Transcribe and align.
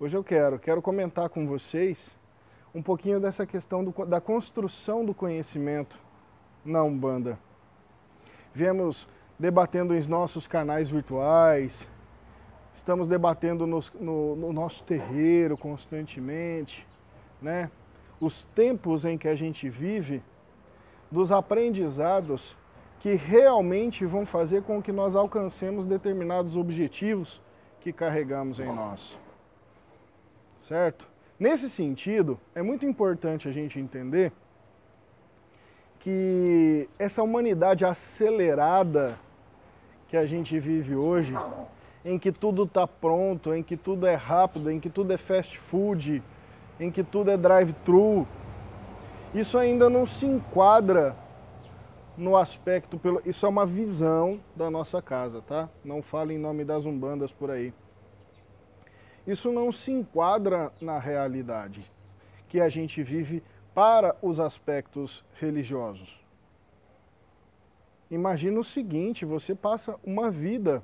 Hoje 0.00 0.16
eu 0.16 0.22
quero, 0.22 0.60
quero 0.60 0.80
comentar 0.80 1.28
com 1.28 1.44
vocês 1.44 2.08
um 2.72 2.80
pouquinho 2.80 3.18
dessa 3.18 3.44
questão 3.44 3.82
do, 3.82 4.06
da 4.06 4.20
construção 4.20 5.04
do 5.04 5.12
conhecimento 5.12 5.98
na 6.64 6.84
Umbanda. 6.84 7.36
Viemos 8.54 9.08
debatendo 9.36 9.96
em 9.96 10.06
nossos 10.06 10.46
canais 10.46 10.88
virtuais, 10.88 11.84
estamos 12.72 13.08
debatendo 13.08 13.66
nos, 13.66 13.92
no, 13.94 14.36
no 14.36 14.52
nosso 14.52 14.84
terreiro 14.84 15.58
constantemente, 15.58 16.86
né? 17.42 17.68
Os 18.20 18.44
tempos 18.44 19.04
em 19.04 19.18
que 19.18 19.26
a 19.26 19.34
gente 19.34 19.68
vive, 19.68 20.22
dos 21.10 21.32
aprendizados 21.32 22.56
que 23.00 23.16
realmente 23.16 24.06
vão 24.06 24.24
fazer 24.24 24.62
com 24.62 24.80
que 24.80 24.92
nós 24.92 25.16
alcancemos 25.16 25.84
determinados 25.84 26.56
objetivos 26.56 27.42
que 27.80 27.92
carregamos 27.92 28.60
em 28.60 28.72
nós. 28.72 29.18
Certo? 30.68 31.08
Nesse 31.40 31.70
sentido, 31.70 32.38
é 32.54 32.60
muito 32.60 32.84
importante 32.84 33.48
a 33.48 33.50
gente 33.50 33.80
entender 33.80 34.30
que 35.98 36.86
essa 36.98 37.22
humanidade 37.22 37.86
acelerada 37.86 39.18
que 40.08 40.16
a 40.16 40.26
gente 40.26 40.60
vive 40.60 40.94
hoje, 40.94 41.34
em 42.04 42.18
que 42.18 42.30
tudo 42.30 42.64
está 42.64 42.86
pronto, 42.86 43.54
em 43.54 43.62
que 43.62 43.78
tudo 43.78 44.06
é 44.06 44.14
rápido, 44.14 44.70
em 44.70 44.78
que 44.78 44.90
tudo 44.90 45.10
é 45.10 45.16
fast 45.16 45.58
food, 45.58 46.22
em 46.78 46.90
que 46.90 47.02
tudo 47.02 47.30
é 47.30 47.36
drive-thru, 47.38 48.28
isso 49.32 49.56
ainda 49.56 49.88
não 49.88 50.04
se 50.04 50.26
enquadra 50.26 51.16
no 52.14 52.36
aspecto 52.36 52.98
pelo 52.98 53.22
isso 53.24 53.46
é 53.46 53.48
uma 53.48 53.64
visão 53.64 54.38
da 54.54 54.70
nossa 54.70 55.00
casa, 55.00 55.40
tá? 55.40 55.66
Não 55.82 56.02
fale 56.02 56.34
em 56.34 56.38
nome 56.38 56.62
das 56.62 56.84
umbandas 56.84 57.32
por 57.32 57.50
aí. 57.50 57.72
Isso 59.28 59.52
não 59.52 59.70
se 59.70 59.92
enquadra 59.92 60.72
na 60.80 60.98
realidade 60.98 61.82
que 62.48 62.62
a 62.62 62.68
gente 62.70 63.02
vive 63.02 63.42
para 63.74 64.16
os 64.22 64.40
aspectos 64.40 65.22
religiosos. 65.34 66.18
Imagina 68.10 68.58
o 68.58 68.64
seguinte, 68.64 69.26
você 69.26 69.54
passa 69.54 69.96
uma 70.02 70.30
vida 70.30 70.82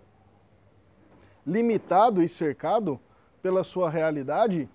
limitado 1.46 2.22
e 2.22 2.28
cercado 2.28 3.00
pela 3.42 3.64
sua 3.64 3.88
realidade 3.88 4.68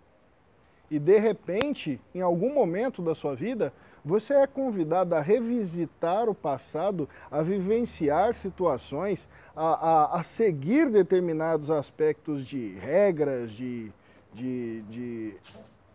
e 0.89 0.98
de 0.98 1.20
repente, 1.20 2.02
em 2.16 2.22
algum 2.22 2.52
momento 2.52 3.04
da 3.04 3.14
sua 3.14 3.36
vida, 3.36 3.72
você 4.03 4.33
é 4.33 4.47
convidado 4.47 5.16
a 5.16 5.22
revisitar 5.22 6.30
o 6.30 6.36
passado, 6.36 7.08
a 7.30 7.42
vivenciar 7.42 8.33
situações, 8.33 9.28
a, 9.55 10.16
a, 10.16 10.19
a 10.19 10.23
seguir 10.23 10.89
determinados 10.89 11.69
aspectos 11.69 12.45
de 12.45 12.75
regras, 12.80 13.52
de, 13.52 13.92
de, 14.33 14.81
de, 14.83 15.36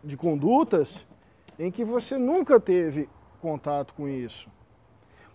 de 0.03 0.17
condutas, 0.17 1.05
em 1.57 1.71
que 1.71 1.83
você 1.83 2.17
nunca 2.17 2.59
teve 2.59 3.09
contato 3.41 3.93
com 3.93 4.07
isso. 4.07 4.49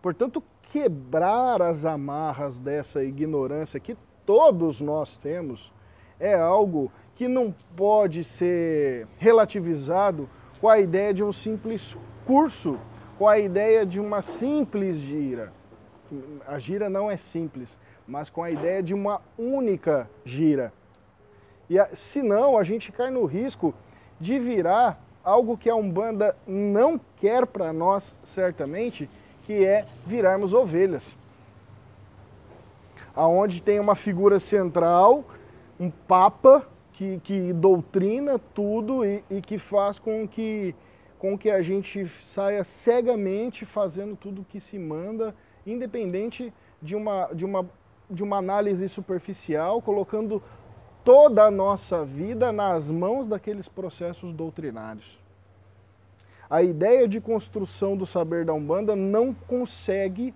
Portanto, 0.03 0.43
quebrar 0.63 1.61
as 1.61 1.85
amarras 1.85 2.61
dessa 2.61 3.03
ignorância 3.03 3.81
que 3.81 3.97
todos 4.25 4.81
nós 4.81 5.17
temos 5.17 5.73
é 6.19 6.35
algo 6.35 6.93
que 7.17 7.27
não 7.27 7.55
pode 7.77 8.23
ser 8.23 9.07
relativizado 9.19 10.29
com 10.61 10.69
a 10.69 10.79
ideia 10.79 11.13
de 11.13 11.25
um 11.25 11.33
simples 11.33 11.97
curso 12.31 12.79
com 13.19 13.27
a 13.27 13.41
ideia 13.41 13.85
de 13.85 13.99
uma 13.99 14.23
simples 14.23 14.99
gira. 14.99 15.53
A 16.47 16.61
gira 16.61 16.89
não 16.89 17.11
é 17.11 17.17
simples, 17.17 17.77
mas 18.07 18.31
com 18.31 18.41
a 18.41 18.53
ideia 18.53 18.81
de 18.81 18.95
uma 18.95 19.21
única 19.37 20.09
gira. 20.25 20.73
E 21.69 21.77
a, 21.77 21.87
senão 21.87 22.57
a 22.57 22.63
gente 22.63 22.93
cai 22.93 23.11
no 23.11 23.25
risco 23.25 23.75
de 24.21 24.39
virar 24.39 25.03
algo 25.25 25.59
que 25.59 25.69
a 25.69 25.75
Umbanda 25.75 26.37
não 26.47 27.01
quer 27.17 27.45
para 27.47 27.73
nós, 27.73 28.17
certamente, 28.23 29.11
que 29.45 29.65
é 29.65 29.85
virarmos 30.07 30.55
ovelhas. 30.55 31.17
Aonde 33.13 33.61
tem 33.61 33.81
uma 33.81 33.97
figura 33.97 34.39
central, 34.39 35.25
um 35.81 35.91
papa 35.91 36.65
que, 36.93 37.19
que 37.25 37.53
doutrina 37.53 38.39
tudo 38.55 39.05
e, 39.05 39.25
e 39.29 39.41
que 39.41 39.59
faz 39.59 39.99
com 39.99 40.29
que 40.29 40.77
com 41.21 41.37
que 41.37 41.51
a 41.51 41.61
gente 41.61 42.09
saia 42.09 42.65
cegamente 42.65 43.67
fazendo 43.67 44.17
tudo 44.17 44.41
o 44.41 44.45
que 44.45 44.59
se 44.59 44.79
manda, 44.79 45.35
independente 45.67 46.51
de 46.81 46.97
uma, 46.97 47.29
de 47.35 47.45
uma, 47.45 47.71
de 48.11 48.23
uma 48.23 48.39
análise 48.39 48.89
superficial, 48.89 49.83
colocando 49.83 50.43
toda 51.05 51.45
a 51.45 51.51
nossa 51.51 52.07
vida 52.07 52.51
nas 52.51 52.91
mãos 52.91 53.27
daqueles 53.27 53.69
processos 53.69 54.33
doutrinários. 54.33 55.21
A 56.49 56.63
ideia 56.63 57.07
de 57.07 57.21
construção 57.21 57.99
do 57.99 58.07
saber 58.07 58.47
da 58.47 58.55
Umbanda 58.55 58.97
não 58.97 59.35
consegue, 59.35 60.35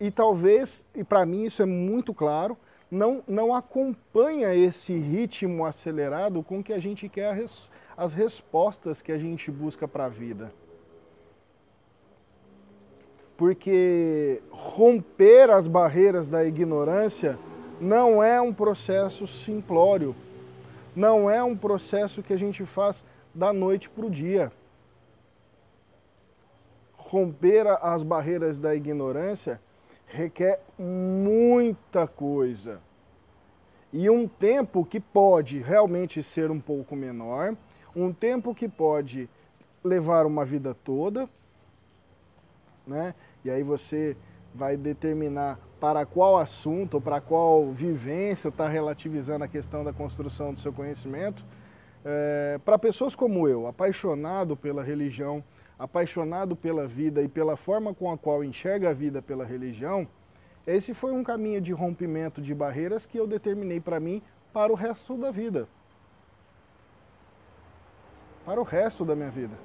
e 0.00 0.10
talvez, 0.12 0.86
e 0.94 1.02
para 1.02 1.26
mim 1.26 1.42
isso 1.42 1.60
é 1.60 1.66
muito 1.66 2.14
claro, 2.14 2.56
não, 2.88 3.20
não 3.26 3.52
acompanha 3.52 4.54
esse 4.54 4.96
ritmo 4.96 5.66
acelerado 5.66 6.40
com 6.40 6.62
que 6.62 6.72
a 6.72 6.78
gente 6.78 7.08
quer 7.08 7.30
a 7.30 7.32
res, 7.32 7.68
as 7.96 8.14
respostas 8.14 9.00
que 9.00 9.12
a 9.12 9.18
gente 9.18 9.50
busca 9.50 9.86
para 9.86 10.06
a 10.06 10.08
vida. 10.08 10.52
Porque 13.36 14.40
romper 14.50 15.50
as 15.50 15.66
barreiras 15.66 16.28
da 16.28 16.44
ignorância 16.44 17.38
não 17.80 18.22
é 18.22 18.40
um 18.40 18.52
processo 18.52 19.26
simplório, 19.26 20.14
não 20.94 21.28
é 21.28 21.42
um 21.42 21.56
processo 21.56 22.22
que 22.22 22.32
a 22.32 22.36
gente 22.36 22.64
faz 22.64 23.02
da 23.34 23.52
noite 23.52 23.90
para 23.90 24.06
o 24.06 24.10
dia. 24.10 24.52
Romper 26.96 27.66
as 27.82 28.02
barreiras 28.02 28.58
da 28.58 28.74
ignorância 28.74 29.60
requer 30.06 30.60
muita 30.78 32.06
coisa. 32.06 32.80
E 33.92 34.08
um 34.08 34.26
tempo 34.26 34.84
que 34.84 34.98
pode 34.98 35.58
realmente 35.58 36.22
ser 36.22 36.50
um 36.50 36.60
pouco 36.60 36.96
menor, 36.96 37.56
um 37.96 38.12
tempo 38.12 38.54
que 38.54 38.68
pode 38.68 39.28
levar 39.82 40.26
uma 40.26 40.44
vida 40.44 40.74
toda, 40.74 41.28
né? 42.86 43.14
E 43.44 43.50
aí 43.50 43.62
você 43.62 44.16
vai 44.54 44.76
determinar 44.76 45.58
para 45.80 46.06
qual 46.06 46.38
assunto 46.38 46.94
ou 46.94 47.00
para 47.00 47.20
qual 47.20 47.70
vivência 47.70 48.48
está 48.48 48.68
relativizando 48.68 49.44
a 49.44 49.48
questão 49.48 49.84
da 49.84 49.92
construção 49.92 50.52
do 50.52 50.60
seu 50.60 50.72
conhecimento. 50.72 51.44
É, 52.04 52.58
para 52.64 52.78
pessoas 52.78 53.14
como 53.14 53.48
eu, 53.48 53.66
apaixonado 53.66 54.56
pela 54.56 54.82
religião, 54.82 55.42
apaixonado 55.78 56.54
pela 56.54 56.86
vida 56.86 57.22
e 57.22 57.28
pela 57.28 57.56
forma 57.56 57.92
com 57.92 58.10
a 58.10 58.16
qual 58.16 58.44
enxerga 58.44 58.90
a 58.90 58.92
vida 58.92 59.20
pela 59.20 59.44
religião, 59.44 60.06
esse 60.66 60.94
foi 60.94 61.12
um 61.12 61.22
caminho 61.22 61.60
de 61.60 61.72
rompimento 61.72 62.40
de 62.40 62.54
barreiras 62.54 63.04
que 63.04 63.18
eu 63.18 63.26
determinei 63.26 63.80
para 63.80 64.00
mim 64.00 64.22
para 64.52 64.72
o 64.72 64.76
resto 64.76 65.16
da 65.16 65.30
vida 65.30 65.68
para 68.44 68.60
o 68.60 68.64
resto 68.64 69.04
da 69.04 69.16
minha 69.16 69.30
vida. 69.30 69.56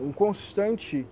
Um 0.00 0.12
constante 0.12 1.06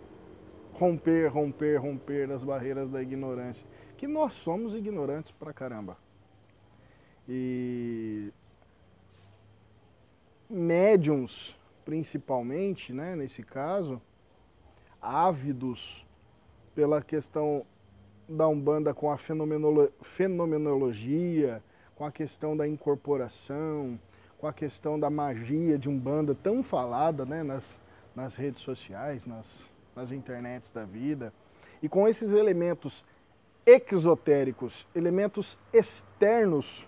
romper, 0.73 1.27
romper, 1.27 1.77
romper 1.77 2.27
das 2.27 2.43
barreiras 2.43 2.91
da 2.91 3.03
ignorância. 3.03 3.67
Que 3.97 4.07
nós 4.07 4.33
somos 4.33 4.75
ignorantes 4.75 5.31
pra 5.33 5.53
caramba. 5.53 5.99
E 7.29 8.33
médiums, 10.49 11.55
principalmente, 11.85 12.93
né, 12.93 13.15
nesse 13.15 13.43
caso, 13.43 14.01
ávidos 15.03 16.07
pela 16.75 17.03
questão 17.03 17.67
da 18.29 18.49
Umbanda 18.49 18.95
com 18.95 19.11
a 19.11 19.19
fenomenologia, 20.03 21.63
com 21.95 22.07
a 22.07 22.13
questão 22.13 22.57
da 22.57 22.67
incorporação, 22.69 23.99
com 24.39 24.47
a 24.47 24.53
questão 24.53 24.99
da 24.99 25.11
magia 25.11 25.77
de 25.77 25.89
Umbanda 25.89 26.35
tão 26.35 26.63
falada 26.63 27.27
né, 27.27 27.43
nas, 27.43 27.77
nas 28.15 28.37
redes 28.37 28.63
sociais, 28.63 29.27
nas, 29.27 29.69
nas 29.95 30.13
internets 30.13 30.71
da 30.71 30.85
vida, 30.85 31.33
e 31.83 31.89
com 31.89 32.09
esses 32.09 32.33
elementos 32.33 33.05
exotéricos, 33.67 34.87
elementos 34.95 35.59
externos, 35.73 36.87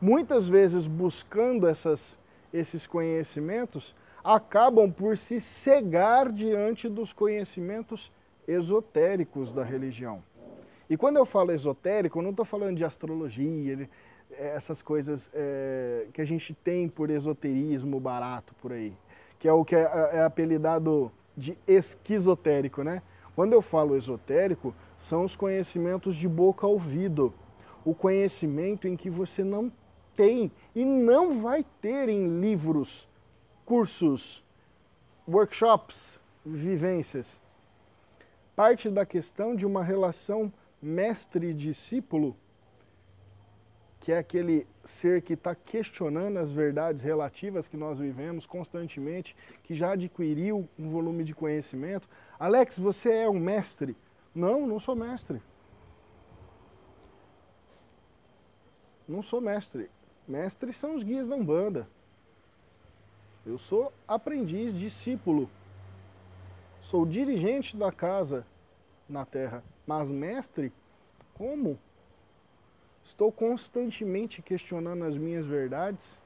muitas 0.00 0.48
vezes 0.48 0.86
buscando 0.86 1.66
essas, 1.66 2.18
esses 2.52 2.86
conhecimentos, 2.86 3.94
acabam 4.22 4.90
por 4.92 5.16
se 5.16 5.40
cegar 5.40 6.30
diante 6.30 6.88
dos 6.88 7.12
conhecimentos 7.12 8.12
esotéricos 8.46 9.52
da 9.52 9.62
religião. 9.62 10.22
E 10.88 10.96
quando 10.96 11.16
eu 11.16 11.24
falo 11.24 11.52
esotérico, 11.52 12.18
eu 12.18 12.22
não 12.22 12.30
estou 12.30 12.44
falando 12.44 12.76
de 12.76 12.84
astrologia, 12.84 13.88
essas 14.38 14.82
coisas 14.82 15.30
é, 15.34 16.06
que 16.12 16.20
a 16.20 16.24
gente 16.24 16.54
tem 16.54 16.88
por 16.88 17.10
esoterismo 17.10 17.98
barato 18.00 18.54
por 18.56 18.72
aí, 18.72 18.92
que 19.38 19.48
é 19.48 19.52
o 19.52 19.64
que 19.64 19.74
é, 19.74 20.10
é 20.12 20.22
apelidado 20.22 21.10
de 21.36 21.56
esquizotérico, 21.66 22.82
né? 22.82 23.02
Quando 23.34 23.52
eu 23.52 23.62
falo 23.62 23.96
esotérico, 23.96 24.74
são 24.98 25.24
os 25.24 25.34
conhecimentos 25.34 26.14
de 26.14 26.28
boca 26.28 26.66
a 26.66 26.68
ouvido, 26.68 27.32
o 27.84 27.94
conhecimento 27.94 28.86
em 28.86 28.96
que 28.96 29.08
você 29.08 29.42
não 29.42 29.72
tem 30.14 30.52
e 30.74 30.84
não 30.84 31.40
vai 31.40 31.64
ter 31.80 32.08
em 32.08 32.40
livros, 32.40 33.08
cursos, 33.64 34.44
workshops, 35.26 36.20
vivências. 36.44 37.40
Parte 38.54 38.90
da 38.90 39.06
questão 39.06 39.54
de 39.54 39.64
uma 39.64 39.82
relação 39.82 40.52
mestre-discípulo, 40.82 42.36
que 44.00 44.12
é 44.12 44.18
aquele 44.18 44.66
ser 44.82 45.20
que 45.20 45.34
está 45.34 45.54
questionando 45.54 46.38
as 46.38 46.50
verdades 46.50 47.02
relativas 47.02 47.68
que 47.68 47.76
nós 47.76 47.98
vivemos 47.98 48.46
constantemente, 48.46 49.36
que 49.62 49.74
já 49.74 49.92
adquiriu 49.92 50.66
um 50.78 50.88
volume 50.88 51.22
de 51.22 51.34
conhecimento. 51.34 52.08
Alex, 52.38 52.78
você 52.78 53.12
é 53.12 53.28
um 53.28 53.38
mestre? 53.38 53.94
Não, 54.34 54.66
não 54.66 54.80
sou 54.80 54.96
mestre. 54.96 55.42
Não 59.06 59.22
sou 59.22 59.40
mestre. 59.40 59.90
Mestres 60.26 60.76
são 60.76 60.94
os 60.94 61.02
guias 61.02 61.28
da 61.28 61.36
Umbanda. 61.36 61.86
Eu 63.44 63.58
sou 63.58 63.92
aprendiz, 64.08 64.74
discípulo. 64.74 65.50
Sou 66.80 67.04
dirigente 67.04 67.76
da 67.76 67.92
casa 67.92 68.46
na 69.08 69.26
terra. 69.26 69.62
Mas 69.86 70.10
mestre, 70.10 70.72
como? 71.34 71.78
Estou 73.10 73.32
constantemente 73.32 74.40
questionando 74.40 75.02
as 75.04 75.18
minhas 75.18 75.44
verdades 75.44 76.16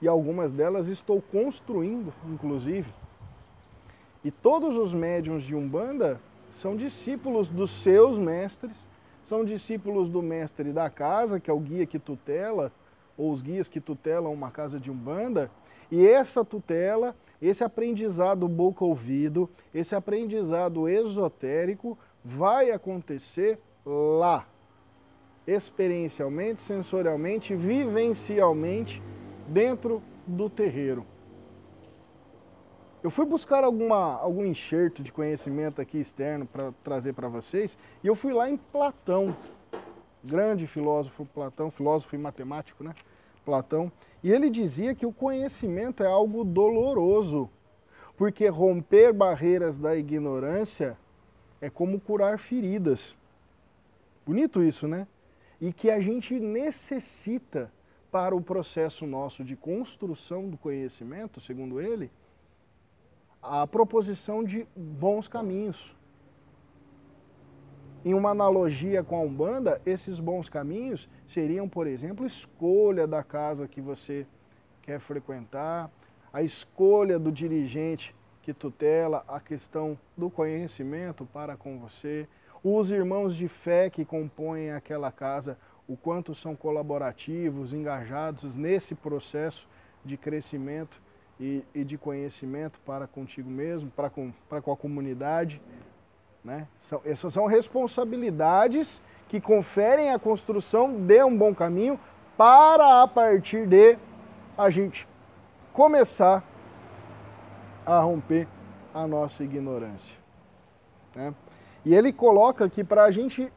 e 0.00 0.06
algumas 0.06 0.52
delas 0.52 0.86
estou 0.86 1.20
construindo, 1.20 2.14
inclusive. 2.24 2.88
E 4.22 4.30
todos 4.30 4.76
os 4.76 4.94
médiums 4.94 5.42
de 5.42 5.56
Umbanda 5.56 6.20
são 6.50 6.76
discípulos 6.76 7.48
dos 7.48 7.72
seus 7.72 8.16
mestres, 8.16 8.86
são 9.24 9.44
discípulos 9.44 10.08
do 10.08 10.22
mestre 10.22 10.72
da 10.72 10.88
casa, 10.88 11.40
que 11.40 11.50
é 11.50 11.52
o 11.52 11.58
guia 11.58 11.84
que 11.84 11.98
tutela, 11.98 12.70
ou 13.16 13.32
os 13.32 13.42
guias 13.42 13.66
que 13.66 13.80
tutelam 13.80 14.32
uma 14.32 14.52
casa 14.52 14.78
de 14.78 14.92
Umbanda, 14.92 15.50
e 15.90 16.06
essa 16.06 16.44
tutela, 16.44 17.12
esse 17.42 17.64
aprendizado 17.64 18.46
boca-ouvido, 18.46 19.50
esse 19.74 19.96
aprendizado 19.96 20.88
esotérico 20.88 21.98
vai 22.24 22.70
acontecer 22.70 23.58
lá, 23.84 24.46
experiencialmente, 25.48 26.60
sensorialmente, 26.60 27.56
vivencialmente, 27.56 29.02
dentro 29.46 30.02
do 30.26 30.50
terreiro. 30.50 31.06
Eu 33.02 33.10
fui 33.10 33.24
buscar 33.24 33.64
alguma, 33.64 34.18
algum 34.18 34.44
enxerto 34.44 35.02
de 35.02 35.10
conhecimento 35.10 35.80
aqui 35.80 35.98
externo 35.98 36.44
para 36.44 36.72
trazer 36.84 37.14
para 37.14 37.28
vocês, 37.28 37.78
e 38.04 38.06
eu 38.06 38.14
fui 38.14 38.34
lá 38.34 38.50
em 38.50 38.58
Platão, 38.58 39.34
grande 40.22 40.66
filósofo 40.66 41.24
Platão, 41.24 41.70
filósofo 41.70 42.14
e 42.14 42.18
matemático, 42.18 42.84
né? 42.84 42.94
Platão, 43.42 43.90
e 44.22 44.30
ele 44.30 44.50
dizia 44.50 44.94
que 44.94 45.06
o 45.06 45.12
conhecimento 45.12 46.02
é 46.02 46.06
algo 46.06 46.44
doloroso, 46.44 47.48
porque 48.18 48.48
romper 48.48 49.14
barreiras 49.14 49.78
da 49.78 49.96
ignorância 49.96 50.98
é 51.58 51.70
como 51.70 51.98
curar 51.98 52.38
feridas. 52.38 53.16
Bonito 54.26 54.62
isso, 54.62 54.86
né? 54.86 55.06
E 55.60 55.72
que 55.72 55.90
a 55.90 56.00
gente 56.00 56.38
necessita 56.38 57.72
para 58.10 58.34
o 58.34 58.40
processo 58.40 59.06
nosso 59.06 59.44
de 59.44 59.56
construção 59.56 60.48
do 60.48 60.56
conhecimento, 60.56 61.40
segundo 61.40 61.80
ele, 61.80 62.10
a 63.42 63.66
proposição 63.66 64.42
de 64.42 64.66
bons 64.74 65.28
caminhos. 65.28 65.94
Em 68.04 68.14
uma 68.14 68.30
analogia 68.30 69.02
com 69.02 69.16
a 69.16 69.20
Umbanda, 69.20 69.82
esses 69.84 70.20
bons 70.20 70.48
caminhos 70.48 71.08
seriam, 71.26 71.68
por 71.68 71.86
exemplo, 71.86 72.24
escolha 72.24 73.06
da 73.06 73.22
casa 73.22 73.68
que 73.68 73.80
você 73.80 74.26
quer 74.82 75.00
frequentar, 75.00 75.90
a 76.32 76.42
escolha 76.42 77.18
do 77.18 77.32
dirigente 77.32 78.14
que 78.42 78.54
tutela 78.54 79.24
a 79.28 79.40
questão 79.40 79.98
do 80.16 80.30
conhecimento 80.30 81.26
para 81.26 81.56
com 81.56 81.78
você, 81.78 82.26
os 82.62 82.90
irmãos 82.90 83.36
de 83.36 83.48
fé 83.48 83.88
que 83.88 84.04
compõem 84.04 84.72
aquela 84.72 85.10
casa, 85.12 85.56
o 85.86 85.96
quanto 85.96 86.34
são 86.34 86.54
colaborativos, 86.54 87.72
engajados 87.72 88.54
nesse 88.54 88.94
processo 88.94 89.66
de 90.04 90.16
crescimento 90.16 91.00
e, 91.40 91.64
e 91.74 91.84
de 91.84 91.96
conhecimento 91.96 92.80
para 92.84 93.06
contigo 93.06 93.48
mesmo, 93.48 93.90
para 93.90 94.10
com, 94.10 94.32
para 94.48 94.60
com 94.60 94.72
a 94.72 94.76
comunidade. 94.76 95.60
Né? 96.44 96.66
São, 96.78 97.00
essas 97.04 97.32
são 97.32 97.46
responsabilidades 97.46 99.00
que 99.28 99.40
conferem 99.40 100.12
a 100.12 100.18
construção 100.18 100.92
de 101.06 101.22
um 101.22 101.36
bom 101.36 101.54
caminho 101.54 101.98
para, 102.36 103.02
a 103.02 103.08
partir 103.08 103.66
de, 103.66 103.98
a 104.56 104.70
gente 104.70 105.06
começar 105.72 106.42
a 107.86 108.00
romper 108.00 108.48
a 108.92 109.06
nossa 109.06 109.44
ignorância. 109.44 110.16
Né? 111.14 111.34
E 111.88 111.94
ele 111.94 112.12
coloca 112.12 112.66
aqui 112.66 112.84
para 112.84 113.04
a 113.04 113.10
gente 113.10 113.50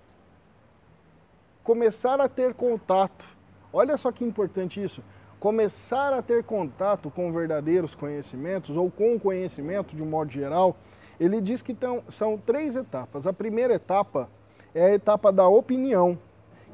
começar 1.65 2.21
a 2.21 2.29
ter 2.29 2.53
contato. 2.53 3.27
Olha 3.73 3.97
só 3.97 4.09
que 4.09 4.23
importante 4.23 4.81
isso. 4.81 5.03
Começar 5.37 6.13
a 6.13 6.21
ter 6.21 6.41
contato 6.45 7.11
com 7.11 7.29
verdadeiros 7.33 7.93
conhecimentos 7.93 8.77
ou 8.77 8.89
com 8.89 9.15
o 9.15 9.19
conhecimento 9.19 9.93
de 9.93 10.01
um 10.01 10.05
modo 10.05 10.31
geral 10.31 10.77
ele 11.21 11.39
diz 11.39 11.61
que 11.61 11.75
tão, 11.75 12.01
são 12.09 12.35
três 12.35 12.75
etapas. 12.75 13.27
A 13.27 13.33
primeira 13.33 13.75
etapa 13.75 14.27
é 14.73 14.85
a 14.85 14.93
etapa 14.95 15.31
da 15.31 15.47
opinião, 15.47 16.17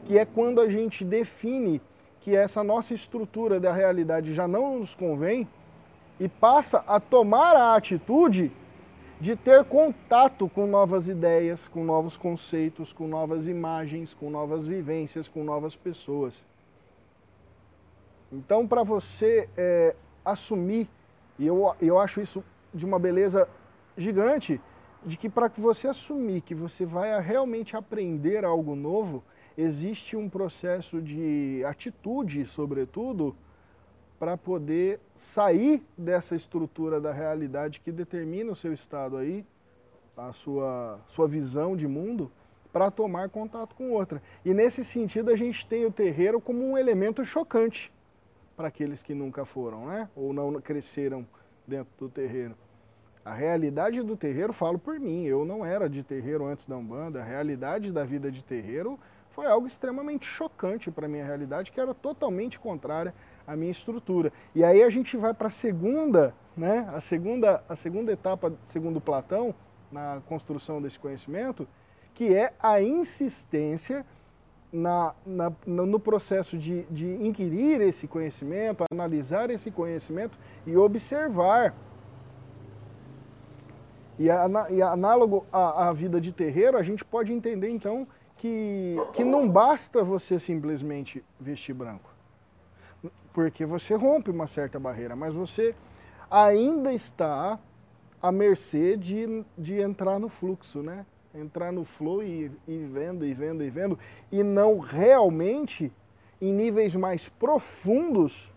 que 0.06 0.18
é 0.18 0.24
quando 0.24 0.62
a 0.62 0.70
gente 0.70 1.04
define 1.04 1.82
que 2.22 2.34
essa 2.34 2.64
nossa 2.64 2.94
estrutura 2.94 3.60
da 3.60 3.74
realidade 3.74 4.34
já 4.34 4.48
não 4.48 4.80
nos 4.80 4.96
convém 4.96 5.46
e 6.18 6.30
passa 6.30 6.82
a 6.88 6.98
tomar 6.98 7.58
a 7.58 7.76
atitude 7.76 8.50
de 9.20 9.36
ter 9.36 9.64
contato 9.66 10.48
com 10.48 10.68
novas 10.68 11.08
ideias, 11.08 11.68
com 11.68 11.84
novos 11.84 12.16
conceitos, 12.16 12.94
com 12.94 13.08
novas 13.08 13.48
imagens, 13.48 14.14
com 14.14 14.30
novas 14.30 14.68
vivências, 14.68 15.28
com 15.28 15.44
novas 15.44 15.76
pessoas. 15.76 16.44
Então, 18.32 18.68
para 18.68 18.84
você 18.84 19.50
é, 19.58 19.96
assumir, 20.24 20.88
e 21.40 21.48
eu, 21.48 21.76
eu 21.82 22.00
acho 22.00 22.22
isso 22.22 22.44
de 22.74 22.86
uma 22.86 23.00
beleza 23.00 23.50
gigante 23.98 24.62
de 25.04 25.18
que 25.18 25.30
para 25.30 25.50
que 25.50 25.60
você 25.60 25.88
assumir 25.88 26.42
que 26.42 26.54
você 26.54 26.86
vai 26.86 27.20
realmente 27.22 27.76
aprender 27.76 28.44
algo 28.44 28.76
novo, 28.76 29.24
existe 29.58 30.16
um 30.16 30.30
processo 30.30 31.02
de 31.02 31.64
atitude, 31.66 32.46
sobretudo, 32.46 33.36
para 34.20 34.36
poder 34.36 35.00
sair 35.16 35.84
dessa 35.98 36.36
estrutura 36.36 37.00
da 37.00 37.12
realidade 37.12 37.80
que 37.80 37.92
determina 37.92 38.52
o 38.52 38.56
seu 38.56 38.74
estado 38.74 39.18
aí, 39.18 39.46
a 40.16 40.34
sua, 40.34 41.00
sua 41.08 41.28
visão 41.28 41.78
de 41.78 41.88
mundo, 41.88 42.32
para 42.74 42.90
tomar 42.90 43.30
contato 43.30 43.76
com 43.76 43.92
outra. 43.92 44.22
E 44.44 44.54
nesse 44.54 44.84
sentido 44.84 45.32
a 45.32 45.36
gente 45.36 45.66
tem 45.66 45.86
o 45.86 45.92
terreiro 45.92 46.42
como 46.42 46.64
um 46.64 46.78
elemento 46.78 47.24
chocante 47.24 47.92
para 48.56 48.68
aqueles 48.70 49.04
que 49.04 49.14
nunca 49.14 49.46
foram, 49.46 49.86
né? 49.86 50.10
Ou 50.16 50.34
não 50.34 50.60
cresceram 50.60 51.26
dentro 51.68 51.94
do 51.98 52.10
terreiro. 52.10 52.56
A 53.24 53.34
realidade 53.34 54.02
do 54.02 54.16
terreiro, 54.16 54.54
falo 54.54 54.80
por 54.80 55.00
mim, 55.00 55.26
eu 55.26 55.46
não 55.46 55.66
era 55.66 55.90
de 55.90 56.02
terreiro 56.02 56.46
antes 56.46 56.66
da 56.66 56.78
Umbanda, 56.78 57.22
a 57.22 57.24
realidade 57.24 57.92
da 57.92 58.04
vida 58.04 58.32
de 58.32 58.44
terreiro 58.44 59.00
foi 59.30 59.46
algo 59.46 59.68
extremamente 59.68 60.26
chocante 60.26 60.90
para 60.90 61.06
a 61.06 61.10
minha 61.10 61.26
realidade, 61.26 61.72
que 61.72 61.80
era 61.80 61.94
totalmente 61.94 62.58
contrária 62.58 63.14
à 63.48 63.56
minha 63.56 63.72
estrutura. 63.72 64.32
E 64.54 64.64
aí 64.64 64.84
a 64.84 64.90
gente 64.90 65.16
vai 65.16 65.34
para 65.34 65.48
a 65.48 65.52
segunda, 65.52 66.36
né, 66.56 66.88
a 66.94 67.00
segunda, 67.00 67.64
a 67.68 67.76
segunda 67.76 68.12
etapa, 68.12 68.54
segundo 68.64 69.02
Platão, 69.02 69.56
na 69.92 70.22
construção 70.28 70.82
desse 70.82 71.00
conhecimento, 71.00 71.66
que 72.14 72.36
é 72.36 72.54
a 72.60 72.82
insistência 72.82 74.06
na, 74.72 75.16
na, 75.26 75.52
no 75.66 76.00
processo 76.00 76.58
de, 76.58 76.84
de 76.92 77.08
inquirir 77.26 77.80
esse 77.80 78.06
conhecimento, 78.08 78.84
analisar 78.92 79.50
esse 79.50 79.72
conhecimento 79.72 80.38
e 80.66 80.76
observar 80.76 81.74
e, 84.20 84.26
e 84.26 84.82
análogo 84.82 85.46
à, 85.52 85.88
à 85.88 85.94
vida 85.94 86.20
de 86.20 86.32
terreiro, 86.32 86.78
a 86.78 86.84
gente 86.84 87.06
pode 87.06 87.32
entender 87.32 87.70
então 87.70 88.08
que, 88.36 88.96
que 89.14 89.24
não 89.24 89.48
basta 89.48 90.04
você 90.04 90.40
simplesmente 90.40 91.24
vestir 91.40 91.74
branco. 91.74 92.17
Porque 93.38 93.68
você 93.68 93.94
rompe 93.94 94.32
uma 94.32 94.48
certa 94.48 94.80
barreira, 94.80 95.16
mas 95.16 95.36
você 95.36 95.76
ainda 96.28 96.92
está 96.92 97.60
à 98.20 98.32
mercê 98.32 98.98
de, 98.98 99.46
de 99.56 99.80
entrar 99.80 100.18
no 100.18 100.28
fluxo, 100.28 100.82
né? 100.82 101.06
Entrar 101.36 101.72
no 101.72 101.86
flow 101.86 102.24
e 102.24 102.52
ir 102.68 102.88
vendo, 102.88 103.24
e 103.24 103.36
vendo, 103.36 103.64
e 103.64 103.70
vendo, 103.70 104.00
e 104.32 104.42
não 104.42 104.80
realmente 104.80 105.92
em 106.42 106.52
níveis 106.52 106.96
mais 106.96 107.30
profundos 107.30 108.52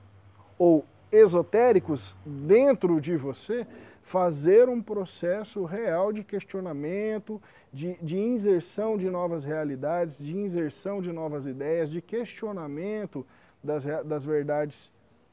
ou 0.57 0.87
esotéricos 1.13 2.17
dentro 2.25 3.03
de 3.03 3.19
você, 3.19 3.67
fazer 4.01 4.67
um 4.67 4.81
processo 4.81 5.63
real 5.67 6.11
de 6.11 6.25
questionamento, 6.25 7.39
de, 7.71 7.99
de 8.01 8.19
inserção 8.19 8.97
de 8.97 9.11
novas 9.11 9.45
realidades, 9.45 10.17
de 10.17 10.39
inserção 10.39 11.03
de 11.03 11.13
novas 11.13 11.45
ideias, 11.45 11.91
de 11.91 12.01
questionamento 12.01 13.27
das, 13.63 13.85
das 14.05 14.25
verdades 14.25 14.91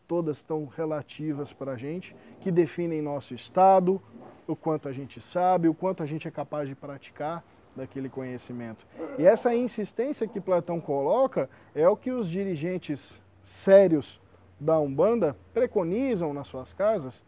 todas 0.07 0.41
tão 0.41 0.65
relativas 0.65 1.51
para 1.51 1.73
a 1.73 1.77
gente, 1.77 2.15
que 2.39 2.49
definem 2.49 3.01
nosso 3.01 3.33
estado, 3.33 4.01
o 4.47 4.55
quanto 4.55 4.87
a 4.87 4.93
gente 4.93 5.19
sabe, 5.19 5.67
o 5.67 5.73
quanto 5.73 6.01
a 6.01 6.05
gente 6.05 6.27
é 6.27 6.31
capaz 6.31 6.69
de 6.69 6.75
praticar 6.75 7.43
daquele 7.75 8.09
conhecimento. 8.09 8.87
E 9.19 9.25
essa 9.25 9.53
insistência 9.53 10.27
que 10.27 10.39
Platão 10.39 10.79
coloca 10.79 11.49
é 11.75 11.87
o 11.87 11.97
que 11.97 12.09
os 12.11 12.29
dirigentes 12.29 13.19
sérios 13.43 14.19
da 14.59 14.79
Umbanda 14.79 15.35
preconizam 15.53 16.33
nas 16.33 16.47
suas 16.47 16.73
casas, 16.73 17.21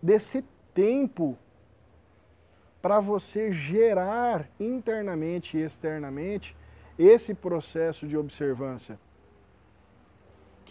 desse 0.00 0.42
tempo 0.74 1.36
para 2.80 2.98
você 2.98 3.52
gerar 3.52 4.48
internamente 4.58 5.56
e 5.56 5.62
externamente 5.62 6.56
esse 6.98 7.32
processo 7.34 8.08
de 8.08 8.16
observância 8.16 8.98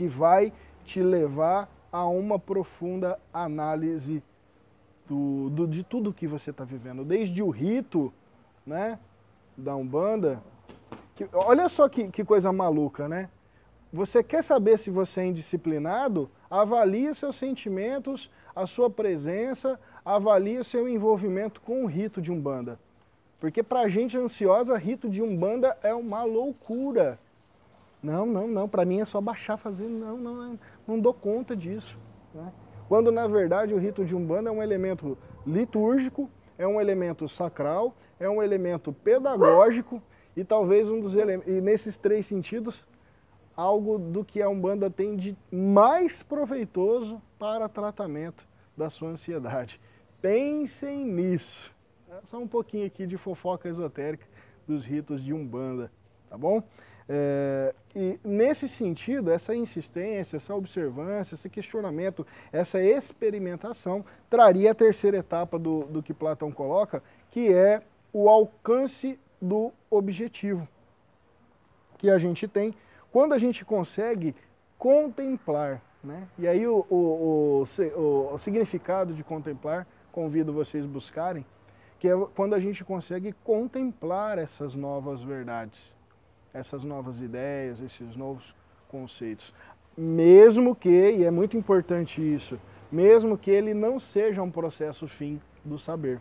que 0.02 0.08
vai 0.08 0.52
te 0.84 1.00
levar 1.00 1.70
a 1.92 2.08
uma 2.08 2.40
profunda 2.40 3.20
análise 3.32 4.24
do, 5.08 5.48
do 5.52 5.68
de 5.68 5.84
tudo 5.84 6.12
que 6.12 6.26
você 6.26 6.50
está 6.50 6.64
vivendo, 6.64 7.06
desde 7.06 7.44
o 7.44 7.52
rito 7.52 8.12
né, 8.66 8.98
da 9.56 9.76
Umbanda. 9.76 10.42
Que, 11.16 11.30
olha 11.32 11.70
só 11.70 11.88
que, 11.88 12.08
que 12.08 12.26
coisa 12.26 12.52
maluca, 12.52 13.08
né? 13.08 13.30
Você 13.94 14.24
quer 14.24 14.44
saber 14.44 14.80
se 14.80 14.90
você 14.90 15.22
é 15.22 15.26
indisciplinado? 15.26 16.32
Avalie 16.50 17.14
seus 17.14 17.36
sentimentos, 17.36 18.32
a 18.56 18.66
sua 18.66 18.90
presença, 18.90 19.80
avalie 20.04 20.64
seu 20.64 20.90
envolvimento 20.90 21.62
com 21.62 21.84
o 21.84 21.88
rito 21.88 22.20
de 22.20 22.32
Umbanda. 22.32 22.80
Porque 23.40 23.62
para 23.62 23.88
gente 23.88 24.18
ansiosa, 24.18 24.76
rito 24.80 25.08
de 25.08 25.22
Umbanda 25.22 25.78
é 25.84 25.94
uma 25.94 26.24
loucura. 26.24 27.20
Não, 28.02 28.26
não, 28.26 28.48
não, 28.48 28.68
para 28.68 28.84
mim 28.84 29.00
é 29.00 29.06
só 29.06 29.22
baixar, 29.22 29.58
fazer, 29.58 29.88
não, 29.88 30.18
não, 30.18 30.60
não 30.88 31.00
dou 31.00 31.14
conta 31.14 31.56
disso. 31.56 31.98
Né? 32.34 32.52
Quando 32.88 33.12
na 33.12 33.28
verdade 33.28 33.74
o 33.74 33.78
rito 33.78 34.04
de 34.04 34.16
Umbanda 34.16 34.50
é 34.50 34.52
um 34.52 34.62
elemento 34.62 35.18
litúrgico, 35.46 36.30
é 36.58 36.68
um 36.68 36.82
elemento 36.82 37.28
sacral, 37.30 37.96
é 38.20 38.30
um 38.30 38.42
elemento 38.42 38.92
pedagógico 38.92 40.02
e 40.36 40.44
talvez 40.44 40.90
um 40.90 41.00
dos 41.00 41.16
elementos, 41.16 41.48
e 41.48 41.62
nesses 41.62 41.96
três 41.96 42.26
sentidos, 42.26 42.86
algo 43.56 43.98
do 43.98 44.24
que 44.24 44.42
a 44.42 44.50
Umbanda 44.50 44.90
tem 44.90 45.16
de 45.16 45.38
mais 45.52 46.24
proveitoso 46.24 47.22
para 47.38 47.70
tratamento 47.70 48.48
da 48.76 48.90
sua 48.90 49.10
ansiedade. 49.10 49.80
Pensem 50.22 51.06
nisso. 51.06 51.72
É 52.10 52.20
só 52.26 52.38
um 52.40 52.48
pouquinho 52.48 52.86
aqui 52.86 53.06
de 53.06 53.18
fofoca 53.18 53.70
esotérica 53.70 54.26
dos 54.68 54.86
ritos 54.86 55.24
de 55.24 55.34
Umbanda, 55.34 55.92
tá 56.30 56.38
bom? 56.38 56.64
É, 57.14 57.76
e 57.94 58.18
nesse 58.24 58.70
sentido, 58.70 59.32
essa 59.32 59.54
insistência, 59.54 60.38
essa 60.38 60.56
observância, 60.56 61.36
esse 61.36 61.50
questionamento, 61.50 62.26
essa 62.54 62.82
experimentação 62.82 64.06
traria 64.30 64.72
a 64.72 64.74
terceira 64.74 65.18
etapa 65.18 65.60
do, 65.60 65.84
do 65.84 66.02
que 66.02 66.14
Platão 66.14 66.54
coloca, 66.54 67.04
que 67.30 67.52
é 67.52 67.82
o 68.14 68.30
alcance 68.30 69.20
do 69.42 69.74
objetivo 69.90 70.66
que 71.98 72.10
a 72.10 72.18
gente 72.18 72.48
tem 72.48 72.74
quando 73.12 73.34
a 73.34 73.38
gente 73.38 73.66
consegue 73.66 74.34
contemplar. 74.78 75.82
Né? 76.02 76.30
E 76.40 76.48
aí 76.48 76.66
o, 76.66 76.86
o, 76.90 77.66
o, 77.98 78.34
o 78.34 78.38
significado 78.38 79.14
de 79.14 79.22
contemplar, 79.22 79.86
convido 80.14 80.54
vocês 80.54 80.86
buscarem, 80.86 81.46
que 82.00 82.08
é 82.08 82.14
quando 82.34 82.56
a 82.56 82.60
gente 82.60 82.86
consegue 82.86 83.36
contemplar 83.44 84.40
essas 84.40 84.76
novas 84.76 85.22
verdades 85.22 85.94
essas 86.54 86.84
novas 86.84 87.22
ideias, 87.22 87.80
esses 87.80 88.16
novos 88.16 88.56
conceitos. 88.88 89.54
Mesmo 89.98 90.76
que, 90.76 90.90
e 90.90 91.24
é 91.24 91.32
muito 91.32 91.58
importante 91.58 92.22
isso, 92.22 92.60
mesmo 92.92 93.38
que 93.38 93.52
ele 93.52 93.74
não 93.74 94.00
seja 94.00 94.42
um 94.42 94.52
processo 94.52 95.08
fim 95.08 95.42
do 95.64 95.78
saber. 95.78 96.20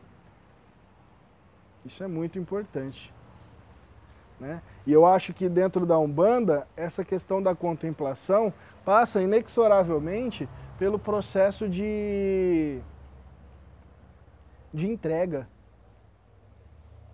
Isso 1.84 2.04
é 2.04 2.06
muito 2.06 2.38
importante. 2.38 3.12
Né? 4.38 4.62
E 4.87 4.92
eu 4.92 5.04
acho 5.04 5.34
que 5.34 5.49
dentro 5.49 5.84
da 5.84 5.99
Umbanda, 5.99 6.66
essa 6.76 7.04
questão 7.04 7.42
da 7.42 7.54
contemplação 7.54 8.52
passa 8.84 9.22
inexoravelmente 9.22 10.49
pelo 10.78 10.99
processo 10.99 11.68
de, 11.68 12.80
de 14.72 14.88
entrega. 14.88 15.46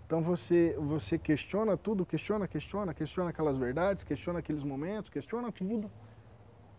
Então 0.07 0.21
você, 0.21 0.73
você 0.79 1.17
questiona 1.17 1.75
tudo, 1.75 2.05
questiona, 2.05 2.47
questiona, 2.47 2.93
questiona 2.93 3.29
aquelas 3.29 3.57
verdades, 3.57 4.05
questiona 4.05 4.39
aqueles 4.39 4.63
momentos, 4.63 5.09
questiona 5.09 5.51
tudo. 5.51 5.91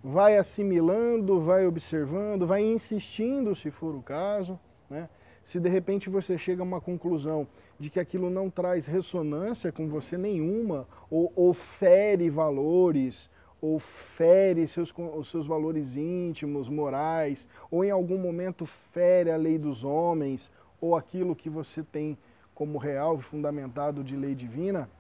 Vai 0.03 0.39
assimilando, 0.39 1.39
vai 1.39 1.67
observando, 1.67 2.47
vai 2.47 2.63
insistindo 2.63 3.55
se 3.55 3.71
for 3.71 3.95
o 3.95 4.03
caso. 4.03 4.59
Né? 4.89 5.11
Se 5.45 5.61
de 5.61 5.69
repente 5.69 6.09
você 6.09 6.39
chega 6.39 6.63
a 6.63 6.65
uma 6.65 6.81
conclusão 6.81 7.47
de 7.79 7.91
que 7.91 8.01
aquilo 8.01 8.31
não 8.31 8.49
traz 8.49 8.87
ressonância 8.87 9.71
com 9.71 9.89
você 9.89 10.17
nenhuma, 10.17 10.89
ou, 11.11 11.31
ou 11.37 11.53
fere 11.53 12.31
valores, 12.31 13.31
ou 13.61 13.79
fere 13.79 14.67
seus, 14.67 14.91
os 14.97 15.29
seus 15.29 15.47
valores 15.47 15.97
íntimos, 15.97 16.71
morais, 16.71 17.47
ou 17.71 17.85
em 17.85 17.91
algum 17.91 18.17
momento 18.17 18.65
fere 18.65 19.31
a 19.31 19.37
lei 19.37 19.59
dos 19.59 19.85
homens, 19.85 20.51
ou 20.81 20.97
aquilo 20.97 21.37
que 21.37 21.51
você 21.51 21.83
tem 21.83 22.17
como 22.59 22.77
real 22.77 23.21
fundamentado 23.21 24.03
de 24.03 24.17
lei 24.17 24.35
divina, 24.35 24.91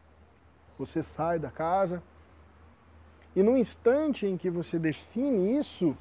você 0.78 1.02
sai 1.02 1.40
da 1.40 1.50
casa 1.50 2.00
e 3.34 3.42
no 3.42 3.58
instante 3.58 4.26
em 4.26 4.36
que 4.36 4.48
você 4.48 4.78
define 4.78 5.58
isso, 5.58 5.96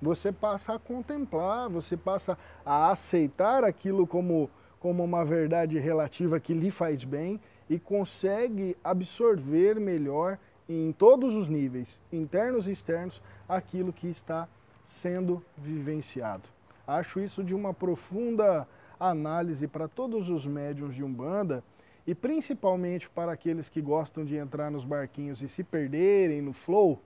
você 0.00 0.30
passa 0.30 0.74
a 0.74 0.78
contemplar, 0.78 1.68
você 1.68 1.96
passa 1.96 2.38
a 2.64 2.92
aceitar 2.92 3.64
aquilo 3.64 4.06
como, 4.06 4.48
como 4.78 5.02
uma 5.02 5.24
verdade 5.24 5.76
relativa 5.76 6.38
que 6.38 6.54
lhe 6.54 6.70
faz 6.70 7.02
bem 7.02 7.40
e 7.68 7.76
consegue 7.76 8.76
absorver 8.84 9.80
melhor 9.80 10.38
em 10.68 10.92
todos 10.92 11.34
os 11.34 11.48
níveis, 11.48 11.98
internos 12.12 12.68
e 12.68 12.70
externos, 12.70 13.20
aquilo 13.48 13.92
que 13.92 14.06
está 14.06 14.46
sendo 14.86 15.44
vivenciado. 15.56 16.48
Acho 16.86 17.18
isso 17.18 17.42
de 17.42 17.56
uma 17.56 17.74
profunda 17.74 18.68
análise 18.98 19.66
para 19.66 19.88
todos 19.88 20.28
os 20.28 20.46
médiums 20.46 20.94
de 20.94 21.04
Umbanda 21.04 21.62
e 22.06 22.14
principalmente 22.14 23.08
para 23.08 23.32
aqueles 23.32 23.68
que 23.68 23.82
gostam 23.82 24.24
de 24.24 24.36
entrar 24.36 24.70
nos 24.70 24.84
barquinhos 24.84 25.42
e 25.42 25.48
se 25.48 25.62
perderem 25.62 26.40
no 26.40 26.52
flow, 26.52 27.00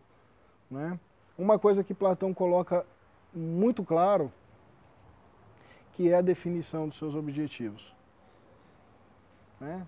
né? 0.71 0.99
uma 1.37 1.59
coisa 1.59 1.83
que 1.83 1.93
Platão 1.93 2.33
coloca 2.33 2.87
muito 3.35 3.83
claro, 3.83 4.33
que 5.93 6.09
é 6.09 6.15
a 6.15 6.23
definição 6.23 6.89
dos 6.89 6.99
seus 6.99 7.15
objetivos. 7.15 7.95
Né? 9.61 9.87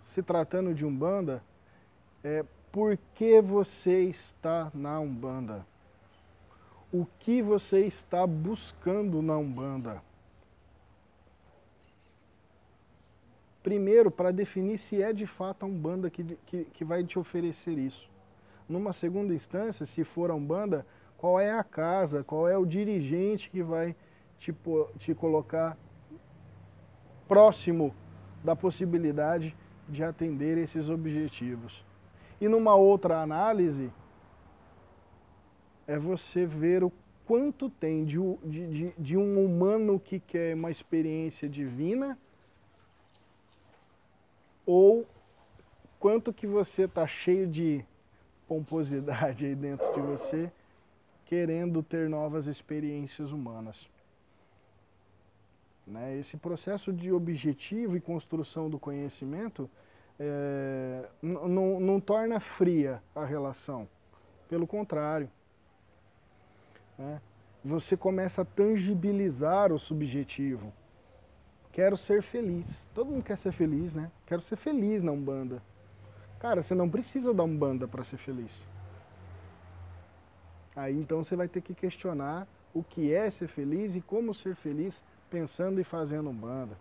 Se 0.00 0.22
tratando 0.22 0.72
de 0.74 0.84
Umbanda, 0.84 1.42
é 2.24 2.44
por 2.72 2.98
que 3.14 3.40
você 3.40 4.02
está 4.04 4.70
na 4.74 5.00
Umbanda? 5.00 5.66
O 6.92 7.06
que 7.18 7.42
você 7.42 7.80
está 7.80 8.26
buscando 8.26 9.20
na 9.20 9.36
Umbanda? 9.36 10.02
Primeiro, 13.66 14.12
para 14.12 14.30
definir 14.30 14.78
se 14.78 15.02
é 15.02 15.12
de 15.12 15.26
fato 15.26 15.64
a 15.64 15.66
Umbanda 15.66 16.08
que, 16.08 16.22
que, 16.46 16.66
que 16.66 16.84
vai 16.84 17.02
te 17.02 17.18
oferecer 17.18 17.76
isso. 17.76 18.08
Numa 18.68 18.92
segunda 18.92 19.34
instância, 19.34 19.84
se 19.84 20.04
for 20.04 20.30
a 20.30 20.36
Umbanda, 20.36 20.86
qual 21.18 21.40
é 21.40 21.50
a 21.50 21.64
casa, 21.64 22.22
qual 22.22 22.46
é 22.46 22.56
o 22.56 22.64
dirigente 22.64 23.50
que 23.50 23.64
vai 23.64 23.96
te, 24.38 24.54
te 25.00 25.12
colocar 25.16 25.76
próximo 27.26 27.92
da 28.44 28.54
possibilidade 28.54 29.56
de 29.88 30.04
atender 30.04 30.58
esses 30.58 30.88
objetivos. 30.88 31.84
E 32.40 32.46
numa 32.46 32.76
outra 32.76 33.20
análise, 33.20 33.92
é 35.88 35.98
você 35.98 36.46
ver 36.46 36.84
o 36.84 36.92
quanto 37.24 37.68
tem 37.68 38.04
de, 38.04 38.16
de, 38.44 38.94
de 38.96 39.16
um 39.16 39.44
humano 39.44 39.98
que 39.98 40.20
quer 40.20 40.54
uma 40.54 40.70
experiência 40.70 41.48
divina 41.48 42.16
ou 44.66 45.06
quanto 45.98 46.32
que 46.32 46.46
você 46.46 46.82
está 46.82 47.06
cheio 47.06 47.46
de 47.46 47.84
pomposidade 48.46 49.46
aí 49.46 49.54
dentro 49.54 49.92
de 49.94 50.00
você, 50.00 50.52
querendo 51.24 51.82
ter 51.82 52.08
novas 52.08 52.46
experiências 52.46 53.32
humanas. 53.32 53.88
Né? 55.86 56.18
Esse 56.18 56.36
processo 56.36 56.92
de 56.92 57.12
objetivo 57.12 57.96
e 57.96 58.00
construção 58.00 58.68
do 58.68 58.78
conhecimento 58.78 59.70
é, 60.18 61.08
não 61.22 62.00
torna 62.00 62.40
fria 62.40 63.02
a 63.14 63.24
relação, 63.24 63.88
pelo 64.48 64.66
contrário. 64.66 65.30
Né? 66.98 67.20
Você 67.64 67.96
começa 67.96 68.42
a 68.42 68.44
tangibilizar 68.44 69.72
o 69.72 69.78
subjetivo. 69.78 70.72
Quero 71.76 71.94
ser 71.94 72.22
feliz. 72.22 72.88
Todo 72.94 73.10
mundo 73.10 73.22
quer 73.22 73.36
ser 73.36 73.52
feliz, 73.52 73.92
né? 73.92 74.10
Quero 74.24 74.40
ser 74.40 74.56
feliz 74.56 75.02
na 75.02 75.12
Umbanda. 75.12 75.62
Cara, 76.40 76.62
você 76.62 76.74
não 76.74 76.88
precisa 76.88 77.34
da 77.34 77.44
Umbanda 77.44 77.86
para 77.86 78.02
ser 78.02 78.16
feliz. 78.16 78.64
Aí 80.74 80.96
então 80.96 81.22
você 81.22 81.36
vai 81.36 81.48
ter 81.48 81.60
que 81.60 81.74
questionar 81.74 82.48
o 82.72 82.82
que 82.82 83.12
é 83.12 83.28
ser 83.28 83.48
feliz 83.48 83.94
e 83.94 84.00
como 84.00 84.32
ser 84.32 84.54
feliz 84.54 85.04
pensando 85.28 85.78
e 85.78 85.84
fazendo 85.84 86.32
banda. 86.32 86.78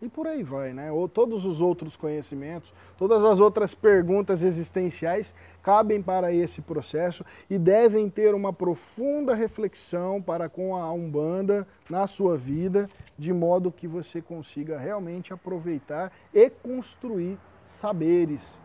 E 0.00 0.08
por 0.08 0.28
aí 0.28 0.44
vai, 0.44 0.72
né? 0.72 0.92
Ou 0.92 1.08
todos 1.08 1.44
os 1.44 1.60
outros 1.60 1.96
conhecimentos, 1.96 2.72
todas 2.96 3.24
as 3.24 3.40
outras 3.40 3.74
perguntas 3.74 4.44
existenciais 4.44 5.34
cabem 5.60 6.00
para 6.00 6.32
esse 6.32 6.62
processo 6.62 7.24
e 7.50 7.58
devem 7.58 8.08
ter 8.08 8.32
uma 8.32 8.52
profunda 8.52 9.34
reflexão 9.34 10.22
para 10.22 10.48
com 10.48 10.76
a 10.76 10.92
Umbanda 10.92 11.66
na 11.90 12.06
sua 12.06 12.36
vida, 12.36 12.88
de 13.18 13.32
modo 13.32 13.72
que 13.72 13.88
você 13.88 14.22
consiga 14.22 14.78
realmente 14.78 15.32
aproveitar 15.32 16.12
e 16.32 16.48
construir 16.48 17.36
saberes 17.60 18.56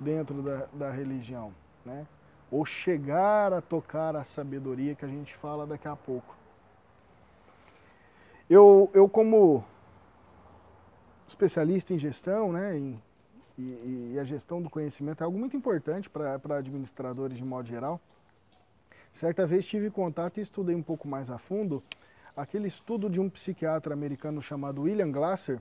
dentro 0.00 0.40
da, 0.40 0.66
da 0.72 0.90
religião, 0.90 1.52
né? 1.84 2.06
Ou 2.50 2.64
chegar 2.64 3.52
a 3.52 3.60
tocar 3.60 4.16
a 4.16 4.24
sabedoria 4.24 4.94
que 4.94 5.04
a 5.04 5.08
gente 5.08 5.34
fala 5.36 5.66
daqui 5.66 5.86
a 5.86 5.96
pouco. 5.96 6.34
Eu, 8.48 8.90
eu 8.92 9.08
como 9.08 9.64
especialista 11.42 11.92
em 11.92 11.98
gestão, 11.98 12.52
né, 12.52 12.78
em, 12.78 13.02
e, 13.58 14.12
e, 14.14 14.18
a 14.18 14.24
gestão 14.24 14.62
do 14.62 14.70
conhecimento 14.70 15.22
é 15.22 15.24
algo 15.24 15.36
muito 15.36 15.56
importante 15.56 16.08
para 16.08 16.56
administradores 16.56 17.36
de 17.36 17.44
modo 17.44 17.68
geral. 17.68 18.00
Certa 19.12 19.44
vez 19.44 19.66
tive 19.66 19.90
contato 19.90 20.38
e 20.38 20.40
estudei 20.40 20.74
um 20.74 20.82
pouco 20.82 21.06
mais 21.08 21.30
a 21.30 21.38
fundo 21.38 21.82
aquele 22.36 22.68
estudo 22.68 23.10
de 23.10 23.20
um 23.20 23.28
psiquiatra 23.28 23.92
americano 23.92 24.40
chamado 24.40 24.82
William 24.82 25.10
Glasser, 25.10 25.60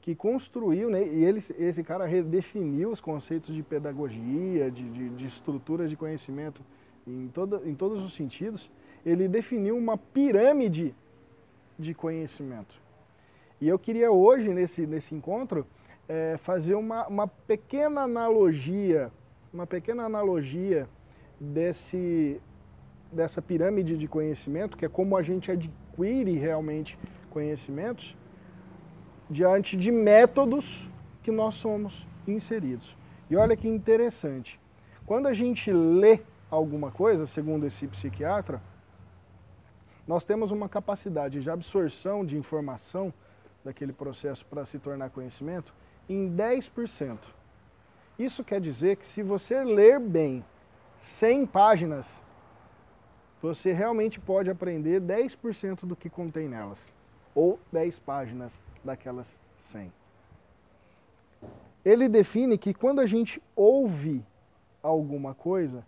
que 0.00 0.14
construiu, 0.14 0.88
né, 0.88 1.06
e 1.06 1.24
ele, 1.24 1.38
esse 1.58 1.82
cara 1.84 2.06
redefiniu 2.06 2.90
os 2.90 3.00
conceitos 3.00 3.54
de 3.54 3.62
pedagogia, 3.62 4.70
de, 4.70 4.88
de, 4.88 5.08
de 5.10 5.26
estruturas 5.26 5.90
de 5.90 5.96
conhecimento 5.96 6.62
em, 7.06 7.28
toda, 7.28 7.60
em 7.68 7.74
todos 7.74 8.02
os 8.02 8.14
sentidos. 8.14 8.70
Ele 9.04 9.28
definiu 9.28 9.76
uma 9.76 9.98
pirâmide 9.98 10.94
de 11.78 11.92
conhecimento. 11.92 12.85
E 13.60 13.68
eu 13.68 13.78
queria 13.78 14.10
hoje, 14.10 14.52
nesse, 14.52 14.86
nesse 14.86 15.14
encontro, 15.14 15.66
é, 16.08 16.36
fazer 16.36 16.74
uma, 16.74 17.06
uma 17.06 17.26
pequena 17.26 18.02
analogia, 18.02 19.10
uma 19.52 19.66
pequena 19.66 20.04
analogia 20.04 20.86
desse, 21.40 22.40
dessa 23.10 23.40
pirâmide 23.40 23.96
de 23.96 24.06
conhecimento, 24.06 24.76
que 24.76 24.84
é 24.84 24.88
como 24.88 25.16
a 25.16 25.22
gente 25.22 25.50
adquire 25.50 26.36
realmente 26.36 26.98
conhecimentos, 27.30 28.16
diante 29.28 29.76
de 29.76 29.90
métodos 29.90 30.88
que 31.22 31.30
nós 31.30 31.54
somos 31.54 32.06
inseridos. 32.26 32.96
E 33.30 33.36
olha 33.36 33.56
que 33.56 33.66
interessante, 33.66 34.60
quando 35.06 35.26
a 35.26 35.32
gente 35.32 35.72
lê 35.72 36.20
alguma 36.50 36.90
coisa, 36.90 37.26
segundo 37.26 37.66
esse 37.66 37.86
psiquiatra, 37.88 38.60
nós 40.06 40.24
temos 40.24 40.52
uma 40.52 40.68
capacidade 40.68 41.42
de 41.42 41.50
absorção 41.50 42.24
de 42.24 42.36
informação 42.36 43.12
daquele 43.66 43.92
processo 43.92 44.46
para 44.46 44.64
se 44.64 44.78
tornar 44.78 45.10
conhecimento 45.10 45.74
em 46.08 46.34
10%. 46.34 47.18
Isso 48.18 48.42
quer 48.42 48.60
dizer 48.60 48.96
que 48.96 49.06
se 49.06 49.22
você 49.22 49.62
ler 49.62 50.00
bem 50.00 50.44
100 51.00 51.46
páginas, 51.46 52.20
você 53.42 53.72
realmente 53.72 54.18
pode 54.18 54.48
aprender 54.48 55.00
10% 55.00 55.80
do 55.84 55.94
que 55.94 56.08
contém 56.08 56.48
nelas, 56.48 56.90
ou 57.34 57.60
10 57.70 57.98
páginas 57.98 58.62
daquelas 58.82 59.38
100. 59.58 59.92
Ele 61.84 62.08
define 62.08 62.56
que 62.56 62.72
quando 62.72 63.00
a 63.00 63.06
gente 63.06 63.42
ouve 63.54 64.24
alguma 64.82 65.34
coisa, 65.34 65.86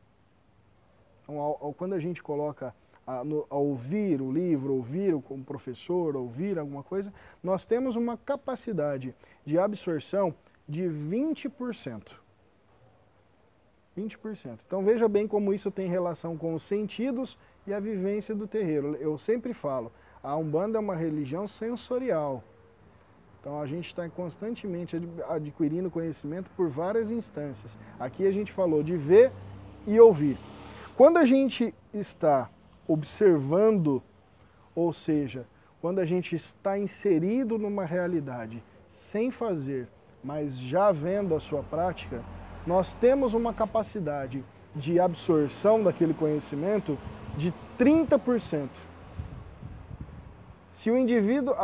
quando 1.76 1.94
a 1.94 1.99
gente 1.99 2.23
coloca 2.23 2.75
a, 3.08 3.24
no, 3.24 3.46
a 3.48 3.56
ouvir 3.56 4.20
o 4.20 4.30
livro, 4.30 4.74
ouvir 4.74 5.14
o 5.14 5.22
como 5.22 5.42
professor, 5.42 6.14
ouvir 6.14 6.58
alguma 6.58 6.82
coisa, 6.82 7.10
nós 7.42 7.64
temos 7.64 7.97
uma 7.97 8.18
capacidade 8.18 9.14
de 9.47 9.58
absorção 9.58 10.34
de 10.68 10.82
20%. 10.82 12.12
20%. 13.97 14.58
Então 14.66 14.84
veja 14.84 15.08
bem 15.08 15.26
como 15.26 15.54
isso 15.54 15.71
tem 15.71 15.88
relação 15.88 16.36
com 16.36 16.52
os 16.52 16.62
sentidos 16.62 17.38
e 17.66 17.73
a 17.73 17.80
vivência 17.80 18.34
do 18.34 18.47
terreiro. 18.47 18.94
Eu 18.97 19.16
sempre 19.16 19.54
falo, 19.54 19.90
a 20.23 20.36
Umbanda 20.36 20.76
é 20.76 20.80
uma 20.80 20.94
religião 20.94 21.49
sensorial. 21.49 22.44
Então 23.40 23.58
a 23.58 23.66
gente 23.66 23.86
está 23.86 24.06
constantemente 24.10 25.00
adquirindo 25.30 25.90
conhecimento 25.90 26.50
por 26.54 26.68
várias 26.68 27.10
instâncias. 27.10 27.75
Aqui 27.99 28.26
a 28.26 28.30
gente 28.30 28.52
falou 28.52 28.82
de 28.82 28.99
ver 28.99 29.32
e 29.86 29.99
ouvir. 29.99 30.36
Quando 30.94 31.16
a 31.16 31.25
gente 31.25 31.75
está 31.94 32.50
observando, 32.88 34.02
ou 34.74 34.92
seja, 34.92 35.46
quando 35.80 36.00
a 36.00 36.04
gente 36.04 36.34
está 36.34 36.78
inserido 36.78 37.58
numa 37.58 37.84
realidade 37.84 38.64
sem 38.88 39.30
fazer, 39.30 39.86
mas 40.24 40.58
já 40.58 40.90
vendo 40.90 41.34
a 41.34 41.40
sua 41.40 41.62
prática, 41.62 42.24
nós 42.66 42.94
temos 42.94 43.34
uma 43.34 43.52
capacidade 43.52 44.42
de 44.74 44.98
absorção 44.98 45.82
daquele 45.82 46.14
conhecimento 46.14 46.98
de 47.36 47.54
30%. 47.78 48.68
Se 50.72 50.90
o 50.90 50.96
indivíduo, 50.96 51.54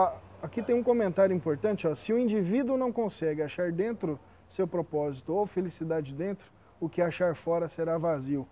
aqui 0.43 0.63
tem 0.63 0.75
um 0.75 0.83
comentário 0.83 1.35
importante, 1.35 1.87
ó, 1.87 1.95
se 1.95 2.13
o 2.13 2.19
indivíduo 2.19 2.77
não 2.77 2.93
consegue 2.93 3.43
achar 3.43 3.73
dentro 3.73 4.19
seu 4.49 4.69
propósito 4.69 5.33
ou 5.33 5.47
felicidade 5.47 6.15
dentro, 6.15 6.53
o 6.79 6.89
que 6.89 7.01
achar 7.01 7.35
fora 7.35 7.69
será 7.69 7.97
vazio. 7.97 8.47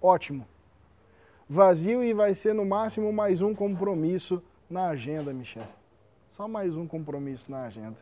Ótimo 0.00 0.46
vazio 1.48 2.02
e 2.02 2.12
vai 2.12 2.34
ser 2.34 2.54
no 2.54 2.64
máximo 2.64 3.12
mais 3.12 3.42
um 3.42 3.54
compromisso 3.54 4.42
na 4.68 4.88
agenda, 4.88 5.32
Michel. 5.32 5.66
Só 6.30 6.48
mais 6.48 6.76
um 6.76 6.86
compromisso 6.86 7.50
na 7.50 7.64
agenda. 7.64 7.96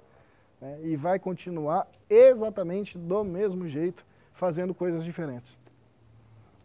Né? 0.61 0.79
E 0.85 0.97
vai 0.97 1.19
continuar 1.19 1.87
exatamente 2.09 2.97
do 2.97 3.25
mesmo 3.25 3.69
jeito, 3.69 4.07
fazendo 4.33 4.73
coisas 4.73 5.05
diferentes. 5.05 5.59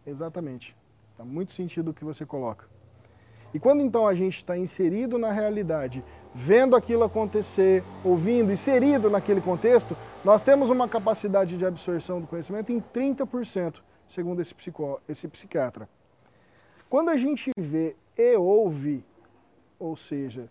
Exatamente. 0.06 0.74
Tá 1.16 1.24
muito 1.24 1.52
sentido 1.52 1.90
o 1.90 1.94
que 1.94 2.04
você 2.04 2.24
coloca. 2.24 2.66
E 3.52 3.58
quando 3.58 3.82
então 3.82 4.06
a 4.06 4.14
gente 4.14 4.36
está 4.36 4.56
inserido 4.56 5.18
na 5.18 5.32
realidade, 5.32 6.04
vendo 6.34 6.76
aquilo 6.76 7.02
acontecer, 7.02 7.82
ouvindo, 8.04 8.52
inserido 8.52 9.10
naquele 9.10 9.40
contexto, 9.40 9.96
nós 10.24 10.42
temos 10.42 10.70
uma 10.70 10.88
capacidade 10.88 11.56
de 11.56 11.66
absorção 11.66 12.20
do 12.20 12.26
conhecimento 12.26 12.70
em 12.70 12.80
30%, 12.80 13.80
segundo 14.08 14.40
esse, 14.40 14.54
psicó, 14.54 15.00
esse 15.08 15.26
psiquiatra. 15.26 15.88
Quando 16.88 17.10
a 17.10 17.16
gente 17.18 17.50
vê 17.58 17.94
e 18.16 18.36
ouve, 18.36 19.04
ou 19.78 19.94
seja, 19.94 20.48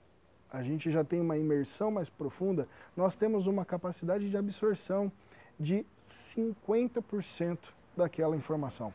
a 0.52 0.62
gente 0.62 0.92
já 0.92 1.04
tem 1.04 1.20
uma 1.20 1.36
imersão 1.36 1.90
mais 1.90 2.10
profunda, 2.10 2.68
nós 2.96 3.16
temos 3.16 3.48
uma 3.48 3.66
capacidade 3.66 4.30
de 4.30 4.38
absorção 4.38 5.12
de 5.60 5.84
50% 6.06 7.58
daquela 7.96 8.36
informação. 8.36 8.94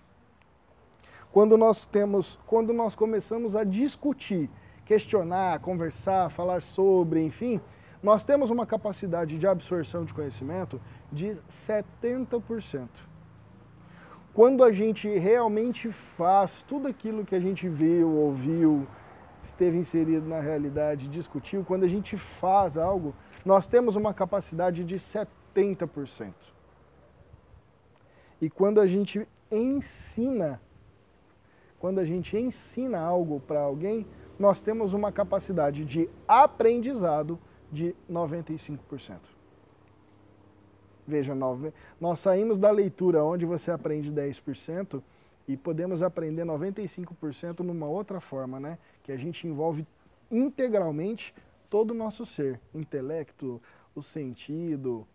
Quando 1.32 1.58
nós 1.58 1.84
temos, 1.84 2.38
quando 2.46 2.72
nós 2.72 2.94
começamos 2.94 3.56
a 3.56 3.64
discutir, 3.64 4.48
questionar, 4.84 5.58
conversar, 5.60 6.30
falar 6.30 6.62
sobre, 6.62 7.24
enfim, 7.24 7.60
nós 8.00 8.22
temos 8.22 8.50
uma 8.50 8.66
capacidade 8.66 9.36
de 9.36 9.46
absorção 9.46 10.04
de 10.04 10.14
conhecimento 10.14 10.80
de 11.10 11.32
70%. 11.50 12.88
Quando 14.34 14.64
a 14.64 14.72
gente 14.72 15.06
realmente 15.18 15.92
faz 15.92 16.62
tudo 16.62 16.88
aquilo 16.88 17.24
que 17.24 17.34
a 17.34 17.40
gente 17.40 17.68
viu, 17.68 18.08
ouviu, 18.10 18.86
esteve 19.42 19.76
inserido 19.76 20.26
na 20.26 20.40
realidade, 20.40 21.06
discutiu, 21.06 21.62
quando 21.64 21.84
a 21.84 21.88
gente 21.88 22.16
faz 22.16 22.78
algo, 22.78 23.14
nós 23.44 23.66
temos 23.66 23.94
uma 23.94 24.14
capacidade 24.14 24.84
de 24.84 24.96
70%. 24.96 26.32
E 28.40 28.48
quando 28.48 28.80
a 28.80 28.86
gente 28.86 29.28
ensina, 29.50 30.60
quando 31.78 31.98
a 31.98 32.04
gente 32.04 32.34
ensina 32.34 32.98
algo 33.00 33.38
para 33.38 33.60
alguém, 33.60 34.06
nós 34.38 34.62
temos 34.62 34.94
uma 34.94 35.12
capacidade 35.12 35.84
de 35.84 36.08
aprendizado 36.26 37.38
de 37.70 37.94
95%. 38.10 39.31
Veja, 41.06 41.34
nós 42.00 42.20
saímos 42.20 42.58
da 42.58 42.70
leitura 42.70 43.24
onde 43.24 43.44
você 43.44 43.70
aprende 43.70 44.10
10% 44.10 45.02
e 45.48 45.56
podemos 45.56 46.02
aprender 46.02 46.44
95% 46.44 47.60
numa 47.60 47.86
outra 47.86 48.20
forma, 48.20 48.60
né? 48.60 48.78
Que 49.02 49.10
a 49.10 49.16
gente 49.16 49.46
envolve 49.46 49.86
integralmente 50.30 51.34
todo 51.68 51.90
o 51.90 51.94
nosso 51.94 52.24
ser, 52.24 52.60
intelecto, 52.74 53.60
o 53.94 54.02
sentido, 54.02 55.06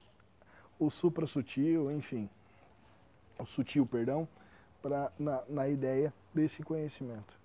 o 0.80 0.90
supra-sutil, 0.90 1.92
enfim, 1.92 2.30
o 3.40 3.46
sutil, 3.46 3.86
perdão, 3.86 4.28
pra, 4.82 5.12
na, 5.18 5.44
na 5.48 5.70
ideia 5.70 6.14
desse 6.34 6.64
conhecimento. 6.64 7.38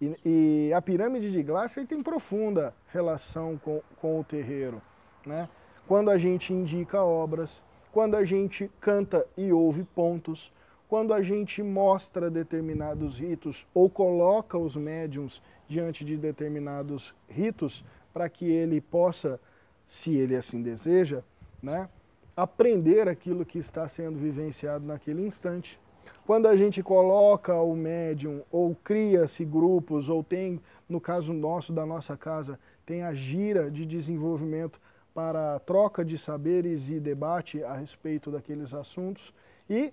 E, 0.00 0.16
e, 0.24 0.72
a 0.74 0.82
pirâmide 0.82 1.30
de 1.30 1.42
Glasser 1.42 1.86
tem 1.86 2.02
profunda 2.02 2.74
relação 2.88 3.58
com, 3.58 3.82
com 4.00 4.20
o 4.20 4.24
terreiro, 4.24 4.80
né? 5.24 5.48
Quando 5.86 6.10
a 6.10 6.18
gente 6.18 6.52
indica 6.52 7.02
obras, 7.02 7.62
quando 7.92 8.16
a 8.16 8.24
gente 8.24 8.70
canta 8.80 9.26
e 9.36 9.52
ouve 9.52 9.84
pontos, 9.84 10.52
quando 10.88 11.12
a 11.14 11.22
gente 11.22 11.62
mostra 11.62 12.30
determinados 12.30 13.18
ritos 13.18 13.66
ou 13.72 13.88
coloca 13.88 14.58
os 14.58 14.76
médiums 14.76 15.42
diante 15.68 16.04
de 16.04 16.16
determinados 16.16 17.14
ritos 17.28 17.84
para 18.12 18.28
que 18.28 18.44
ele 18.44 18.80
possa, 18.80 19.40
se 19.86 20.14
ele 20.14 20.36
assim 20.36 20.62
deseja, 20.62 21.22
né, 21.62 21.88
aprender 22.36 23.08
aquilo 23.08 23.44
que 23.44 23.58
está 23.58 23.88
sendo 23.88 24.18
vivenciado 24.18 24.84
naquele 24.84 25.26
instante. 25.26 25.80
Quando 26.26 26.46
a 26.46 26.56
gente 26.56 26.82
coloca 26.82 27.54
o 27.54 27.74
médium 27.74 28.42
ou 28.50 28.74
cria-se 28.74 29.44
grupos 29.44 30.08
ou 30.08 30.22
tem, 30.22 30.60
no 30.88 31.00
caso 31.00 31.32
nosso 31.32 31.72
da 31.72 31.86
nossa 31.86 32.16
casa, 32.16 32.58
tem 32.84 33.02
a 33.02 33.12
gira 33.12 33.70
de 33.70 33.86
desenvolvimento 33.86 34.80
para 35.16 35.58
troca 35.60 36.04
de 36.04 36.18
saberes 36.18 36.90
e 36.90 37.00
debate 37.00 37.64
a 37.64 37.72
respeito 37.72 38.30
daqueles 38.30 38.74
assuntos. 38.74 39.32
E 39.68 39.90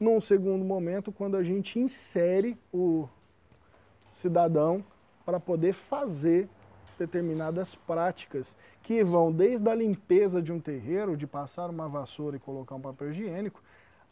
num 0.00 0.20
segundo 0.20 0.64
momento 0.64 1.12
quando 1.12 1.36
a 1.36 1.44
gente 1.44 1.78
insere 1.78 2.58
o 2.72 3.08
cidadão 4.10 4.84
para 5.24 5.38
poder 5.38 5.74
fazer 5.74 6.48
determinadas 6.98 7.76
práticas 7.76 8.56
que 8.82 9.04
vão 9.04 9.30
desde 9.30 9.68
a 9.70 9.74
limpeza 9.76 10.42
de 10.42 10.52
um 10.52 10.58
terreiro, 10.58 11.16
de 11.16 11.24
passar 11.24 11.70
uma 11.70 11.88
vassoura 11.88 12.34
e 12.34 12.40
colocar 12.40 12.74
um 12.74 12.80
papel 12.80 13.12
higiênico, 13.12 13.62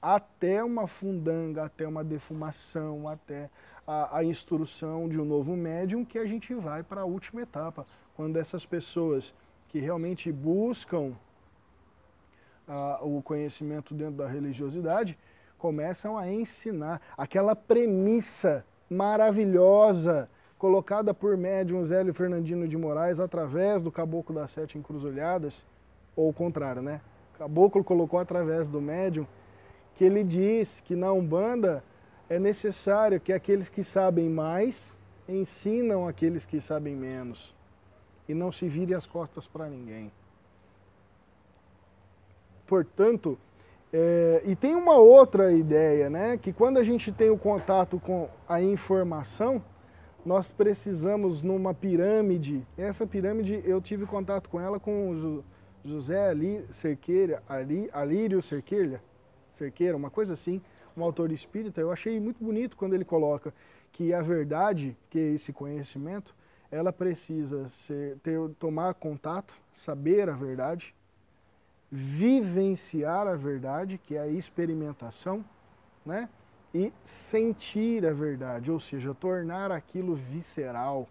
até 0.00 0.62
uma 0.62 0.86
fundanga, 0.86 1.64
até 1.64 1.88
uma 1.88 2.04
defumação, 2.04 3.08
até 3.08 3.50
a, 3.84 4.18
a 4.18 4.24
instrução 4.24 5.08
de 5.08 5.20
um 5.20 5.24
novo 5.24 5.56
médium, 5.56 6.04
que 6.04 6.20
a 6.20 6.24
gente 6.24 6.54
vai 6.54 6.84
para 6.84 7.00
a 7.00 7.04
última 7.04 7.42
etapa, 7.42 7.84
quando 8.14 8.36
essas 8.36 8.64
pessoas 8.64 9.34
que 9.72 9.78
realmente 9.78 10.30
buscam 10.30 11.14
o 13.00 13.22
conhecimento 13.22 13.94
dentro 13.94 14.16
da 14.16 14.28
religiosidade 14.28 15.18
começam 15.56 16.18
a 16.18 16.30
ensinar 16.30 17.00
aquela 17.16 17.56
premissa 17.56 18.64
maravilhosa 18.88 20.28
colocada 20.58 21.14
por 21.14 21.38
médium 21.38 21.84
Zélio 21.86 22.12
Fernandino 22.12 22.68
de 22.68 22.76
Moraes 22.76 23.18
através 23.18 23.82
do 23.82 23.90
Caboclo 23.90 24.34
das 24.34 24.50
Sete 24.50 24.76
Encruzilhadas, 24.76 25.64
ou 26.14 26.28
o 26.28 26.34
contrário, 26.34 26.82
né? 26.82 27.00
O 27.34 27.38
Caboclo 27.38 27.82
colocou 27.82 28.20
através 28.20 28.68
do 28.68 28.80
médium, 28.80 29.26
que 29.96 30.04
ele 30.04 30.22
diz 30.22 30.82
que 30.82 30.94
na 30.94 31.10
Umbanda 31.12 31.82
é 32.28 32.38
necessário 32.38 33.18
que 33.18 33.32
aqueles 33.32 33.70
que 33.70 33.82
sabem 33.82 34.28
mais 34.28 34.94
ensinam 35.26 36.06
aqueles 36.06 36.44
que 36.44 36.60
sabem 36.60 36.94
menos 36.94 37.54
e 38.28 38.34
não 38.34 38.52
se 38.52 38.68
vire 38.68 38.94
as 38.94 39.06
costas 39.06 39.46
para 39.46 39.68
ninguém. 39.68 40.10
Portanto, 42.66 43.38
é, 43.92 44.42
e 44.46 44.56
tem 44.56 44.74
uma 44.74 44.96
outra 44.96 45.52
ideia, 45.52 46.08
né? 46.08 46.38
Que 46.38 46.52
quando 46.52 46.78
a 46.78 46.82
gente 46.82 47.12
tem 47.12 47.28
o 47.28 47.36
contato 47.36 48.00
com 48.00 48.28
a 48.48 48.62
informação, 48.62 49.62
nós 50.24 50.50
precisamos 50.50 51.42
numa 51.42 51.74
pirâmide. 51.74 52.66
Essa 52.78 53.06
pirâmide 53.06 53.62
eu 53.66 53.80
tive 53.80 54.06
contato 54.06 54.48
com 54.48 54.60
ela 54.60 54.80
com 54.80 55.42
José 55.84 56.28
Ali 56.28 56.64
Cerqueira, 56.70 57.42
Ali, 57.48 57.90
Alírio 57.92 58.40
Cerqueira, 58.40 59.02
Cerqueira, 59.50 59.96
uma 59.96 60.10
coisa 60.10 60.32
assim, 60.32 60.62
um 60.96 61.02
autor 61.02 61.30
espírita. 61.32 61.80
Eu 61.80 61.92
achei 61.92 62.18
muito 62.18 62.42
bonito 62.42 62.76
quando 62.76 62.94
ele 62.94 63.04
coloca 63.04 63.52
que 63.92 64.14
a 64.14 64.22
verdade, 64.22 64.96
que 65.10 65.18
é 65.18 65.32
esse 65.32 65.52
conhecimento, 65.52 66.34
ela 66.72 66.90
precisa 66.90 67.68
ser, 67.68 68.16
ter, 68.20 68.40
tomar 68.58 68.94
contato, 68.94 69.54
saber 69.74 70.30
a 70.30 70.32
verdade, 70.32 70.94
vivenciar 71.90 73.26
a 73.28 73.36
verdade, 73.36 73.98
que 73.98 74.16
é 74.16 74.20
a 74.20 74.26
experimentação, 74.26 75.44
né? 76.04 76.30
e 76.74 76.90
sentir 77.04 78.06
a 78.06 78.14
verdade, 78.14 78.72
ou 78.72 78.80
seja, 78.80 79.12
tornar 79.12 79.70
aquilo 79.70 80.14
visceral. 80.14 81.06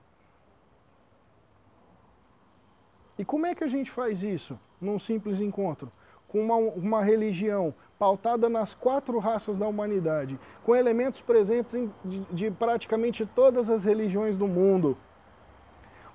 E 3.15 3.23
como 3.23 3.45
é 3.45 3.53
que 3.53 3.63
a 3.63 3.67
gente 3.67 3.91
faz 3.91 4.23
isso 4.23 4.59
num 4.81 4.97
simples 4.97 5.39
encontro? 5.39 5.91
Com 6.27 6.41
uma, 6.41 6.55
uma 6.55 7.03
religião 7.03 7.75
pautada 7.99 8.49
nas 8.49 8.73
quatro 8.73 9.19
raças 9.19 9.55
da 9.55 9.67
humanidade, 9.67 10.39
com 10.63 10.75
elementos 10.75 11.21
presentes 11.21 11.75
em, 11.75 11.93
de, 12.03 12.21
de 12.31 12.49
praticamente 12.49 13.27
todas 13.27 13.69
as 13.69 13.83
religiões 13.83 14.35
do 14.35 14.47
mundo, 14.47 14.97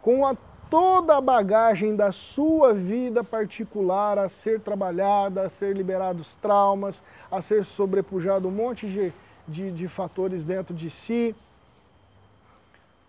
com 0.06 0.24
a, 0.24 0.36
toda 0.70 1.16
a 1.16 1.20
bagagem 1.20 1.96
da 1.96 2.12
sua 2.12 2.72
vida 2.72 3.24
particular 3.24 4.18
a 4.18 4.28
ser 4.28 4.60
trabalhada, 4.60 5.42
a 5.42 5.48
ser 5.48 5.76
liberados 5.76 6.36
traumas, 6.36 7.02
a 7.28 7.42
ser 7.42 7.64
sobrepujado 7.64 8.46
um 8.46 8.52
monte 8.52 8.88
de 8.88 9.12
de, 9.46 9.70
de 9.70 9.86
fatores 9.86 10.44
dentro 10.44 10.74
de 10.74 10.90
si, 10.90 11.34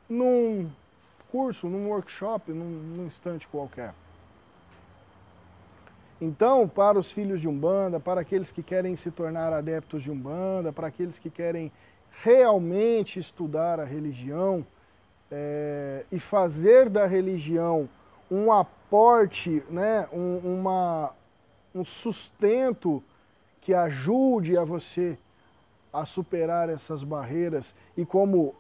num 0.08 0.70
curso, 1.32 1.68
num 1.68 1.90
workshop, 1.90 2.52
num, 2.52 2.66
num 2.66 3.06
instante 3.06 3.48
qualquer. 3.48 3.94
Então, 6.20 6.68
para 6.68 6.98
os 6.98 7.12
filhos 7.12 7.40
de 7.40 7.48
Umbanda, 7.48 8.00
para 8.00 8.22
aqueles 8.22 8.52
que 8.52 8.64
querem 8.64 8.96
se 8.96 9.12
tornar 9.12 9.54
adeptos 9.54 10.04
de 10.04 10.12
Umbanda, 10.12 10.72
para 10.72 10.88
aqueles 10.88 11.20
que 11.20 11.30
querem 11.30 11.72
realmente 12.24 13.20
estudar 13.20 13.80
a 13.80 13.84
religião 13.84 14.66
é, 15.32 16.06
e 16.12 16.20
fazer 16.20 16.90
da 16.90 17.06
religião 17.06 17.90
um 18.30 18.52
aporte, 18.52 19.64
né, 19.70 20.08
um, 20.12 20.38
uma, 20.38 21.12
um 21.74 21.84
sustento 21.84 23.04
que 23.62 23.74
ajude 23.74 24.58
a 24.58 24.64
você 24.64 25.18
a 25.92 26.06
superar 26.06 26.70
essas 26.70 27.04
barreiras. 27.04 27.74
E 27.96 28.06
como, 28.06 28.56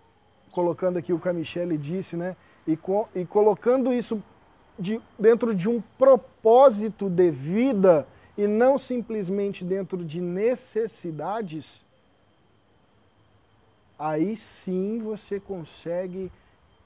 colocando 0.51 0.97
aqui 0.97 1.13
o 1.13 1.19
que 1.19 1.77
disse, 1.77 2.15
né, 2.15 2.35
e, 2.65 2.75
co 2.75 3.07
e 3.15 3.25
colocando 3.25 3.93
isso 3.93 4.21
de, 4.77 5.01
dentro 5.17 5.53
de 5.55 5.69
um 5.69 5.81
propósito 5.97 7.09
de 7.09 7.31
vida 7.31 8.07
e 8.37 8.47
não 8.47 8.77
simplesmente 8.77 9.63
dentro 9.63 10.03
de 10.05 10.21
necessidades, 10.21 11.83
aí 13.97 14.35
sim 14.35 14.99
você 14.99 15.39
consegue 15.39 16.31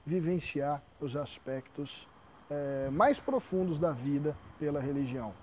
vivenciar 0.06 0.82
os 1.00 1.16
aspectos 1.16 2.08
é, 2.50 2.90
mais 2.92 3.20
profundos 3.20 3.80
da 3.80 3.92
vida 3.92 4.36
pela 4.60 4.80
religião. 4.80 5.34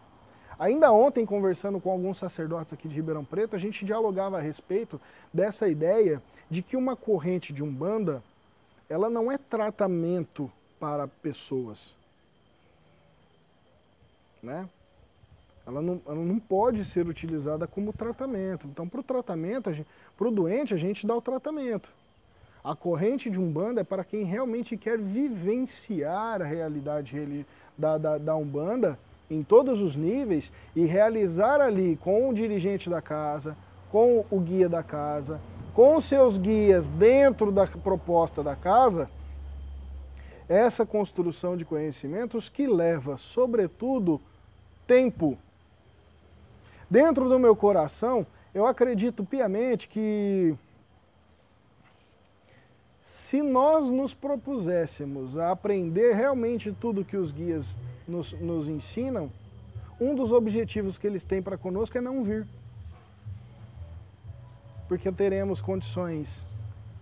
Ainda 0.58 0.92
ontem, 0.92 1.24
conversando 1.24 1.80
com 1.80 1.90
alguns 1.90 2.18
sacerdotes 2.18 2.72
aqui 2.72 2.88
de 2.88 2.94
Ribeirão 2.96 3.24
Preto, 3.24 3.54
a 3.54 3.58
gente 3.58 3.84
dialogava 3.84 4.38
a 4.38 4.40
respeito 4.40 5.00
dessa 5.32 5.68
ideia 5.68 6.20
de 6.50 6.62
que 6.62 6.76
uma 6.76 6.96
corrente 6.96 7.52
de 7.52 7.62
Umbanda, 7.62 8.22
ela 8.88 9.08
não 9.08 9.30
é 9.30 9.38
tratamento 9.38 10.50
para 10.80 11.06
pessoas. 11.06 11.94
Né? 14.42 14.68
Ela 15.64 15.80
não, 15.80 16.00
ela 16.06 16.16
não 16.16 16.38
pode 16.38 16.84
ser 16.84 17.06
utilizada 17.06 17.66
como 17.66 17.92
tratamento. 17.92 18.66
Então, 18.66 18.88
para 18.88 19.00
o 19.00 19.04
tratamento, 19.04 19.70
para 20.16 20.28
o 20.28 20.30
doente, 20.30 20.74
a 20.74 20.78
gente 20.78 21.06
dá 21.06 21.14
o 21.14 21.22
tratamento. 21.22 21.92
A 22.68 22.76
corrente 22.76 23.30
de 23.30 23.40
Umbanda 23.40 23.80
é 23.80 23.84
para 23.84 24.04
quem 24.04 24.24
realmente 24.24 24.76
quer 24.76 24.98
vivenciar 24.98 26.42
a 26.42 26.44
realidade 26.44 27.46
da, 27.78 27.96
da, 27.96 28.18
da 28.18 28.36
Umbanda 28.36 28.98
em 29.30 29.42
todos 29.42 29.80
os 29.80 29.96
níveis 29.96 30.52
e 30.76 30.84
realizar 30.84 31.62
ali 31.62 31.96
com 31.96 32.28
o 32.28 32.34
dirigente 32.34 32.90
da 32.90 33.00
casa, 33.00 33.56
com 33.90 34.22
o 34.30 34.38
guia 34.38 34.68
da 34.68 34.82
casa, 34.82 35.40
com 35.72 35.98
seus 35.98 36.36
guias 36.36 36.90
dentro 36.90 37.50
da 37.50 37.66
proposta 37.66 38.42
da 38.42 38.54
casa, 38.54 39.08
essa 40.46 40.84
construção 40.84 41.56
de 41.56 41.64
conhecimentos 41.64 42.50
que 42.50 42.66
leva, 42.66 43.16
sobretudo, 43.16 44.20
tempo. 44.86 45.38
Dentro 46.90 47.30
do 47.30 47.38
meu 47.38 47.56
coração, 47.56 48.26
eu 48.54 48.66
acredito 48.66 49.24
piamente 49.24 49.88
que 49.88 50.54
se 53.08 53.40
nós 53.42 53.88
nos 53.88 54.12
propuséssemos 54.12 55.38
a 55.38 55.50
aprender 55.50 56.14
realmente 56.14 56.70
tudo 56.70 57.02
que 57.02 57.16
os 57.16 57.32
guias 57.32 57.74
nos, 58.06 58.34
nos 58.34 58.68
ensinam, 58.68 59.32
um 59.98 60.14
dos 60.14 60.30
objetivos 60.30 60.98
que 60.98 61.06
eles 61.06 61.24
têm 61.24 61.40
para 61.40 61.56
conosco 61.56 61.96
é 61.96 62.02
não 62.02 62.22
vir. 62.22 62.46
Porque 64.86 65.10
teremos 65.10 65.62
condições 65.62 66.44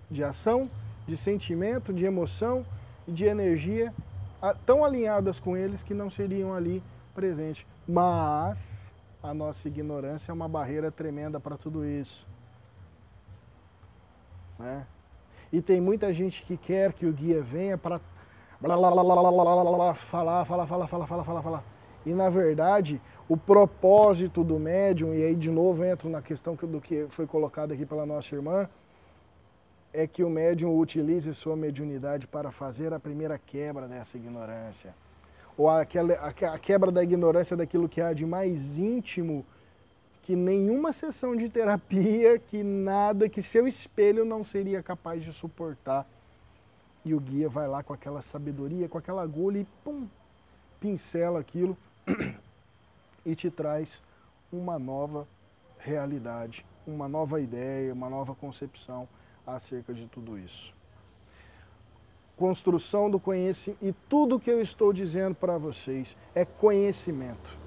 de 0.09 0.23
ação, 0.23 0.71
de 1.09 1.17
sentimento, 1.17 1.93
de 1.93 2.05
emoção 2.05 2.65
e 3.09 3.11
de 3.11 3.25
energia 3.25 3.93
tão 4.65 4.85
alinhadas 4.85 5.41
com 5.41 5.57
eles 5.57 5.83
que 5.83 5.93
não 5.93 6.09
seriam 6.09 6.55
ali 6.55 6.85
presentes. 7.17 7.67
Mas 7.87 8.95
a 9.21 9.35
nossa 9.35 9.67
ignorância 9.67 10.31
é 10.31 10.33
uma 10.33 10.49
barreira 10.49 10.89
tremenda 10.89 11.41
para 11.41 11.57
tudo 11.57 11.85
isso. 11.85 12.25
Né? 14.57 14.87
E 15.53 15.61
tem 15.63 15.81
muita 15.81 16.13
gente 16.13 16.43
que 16.43 16.57
quer 16.57 16.93
que 16.93 17.07
o 17.07 17.13
guia 17.13 17.41
venha 17.41 17.79
para 17.79 18.01
falar, 18.61 19.95
falar, 19.95 20.45
falar, 20.45 20.67
falar, 20.67 21.07
falar, 21.07 21.25
falar, 21.25 21.43
falar. 21.43 21.65
E 22.05 22.13
na 22.13 22.29
verdade, 22.29 23.01
o 23.29 23.37
propósito 23.37 24.45
do 24.45 24.59
médium, 24.59 25.15
e 25.15 25.23
aí 25.25 25.35
de 25.35 25.51
novo 25.51 25.85
entro 25.85 26.09
na 26.09 26.23
questão 26.23 26.55
do 26.55 26.81
que 26.81 27.07
foi 27.11 27.27
colocado 27.27 27.73
aqui 27.73 27.85
pela 27.85 28.07
nossa 28.07 28.35
irmã, 28.35 28.69
é 29.93 30.07
que 30.07 30.23
o 30.23 30.31
médium 30.31 30.79
utilize 30.79 31.33
sua 31.35 31.57
mediunidade 31.57 32.27
para 32.27 32.51
fazer 32.51 32.93
a 32.93 33.01
primeira 33.01 33.39
quebra 33.39 33.89
dessa 33.89 34.17
ignorância. 34.17 34.95
Ou 35.57 35.71
aquela, 35.71 36.13
a 36.15 36.59
quebra 36.59 36.93
da 36.93 37.03
ignorância 37.03 37.57
daquilo 37.57 37.89
que 37.89 38.01
há 38.01 38.13
de 38.13 38.27
mais 38.27 38.79
íntimo, 38.79 39.45
que 40.27 40.35
nenhuma 40.35 40.93
sessão 40.93 41.37
de 41.37 41.49
terapia, 41.49 42.37
que 42.37 42.61
nada, 42.61 43.29
que 43.29 43.41
seu 43.41 43.69
espelho 43.69 44.25
não 44.25 44.43
seria 44.43 44.83
capaz 44.83 45.23
de 45.23 45.33
suportar. 45.33 46.05
E 47.05 47.15
o 47.15 47.21
guia 47.21 47.49
vai 47.49 47.69
lá 47.69 47.81
com 47.85 47.93
aquela 47.93 48.21
sabedoria, 48.21 48.89
com 48.89 48.99
aquela 48.99 49.23
agulha 49.23 49.61
e 49.61 49.67
pum, 49.85 50.09
pincela 50.81 51.39
aquilo 51.39 51.79
e 53.25 53.37
te 53.37 53.53
traz 53.53 54.03
uma 54.53 54.81
nova 54.81 55.29
realidade, 55.79 56.67
uma 56.85 57.07
nova 57.07 57.41
ideia, 57.41 57.93
uma 57.93 58.11
nova 58.11 58.35
concepção 58.35 59.09
acerca 59.47 59.95
de 59.95 60.09
tudo 60.09 60.37
isso. 60.37 60.75
Construção 62.37 63.09
do 63.09 63.21
conhecimento, 63.21 63.79
e 63.81 63.93
tudo 64.09 64.41
que 64.41 64.51
eu 64.51 64.61
estou 64.61 64.93
dizendo 64.93 65.37
para 65.37 65.57
vocês 65.57 66.17
é 66.35 66.45
conhecimento. 66.45 67.66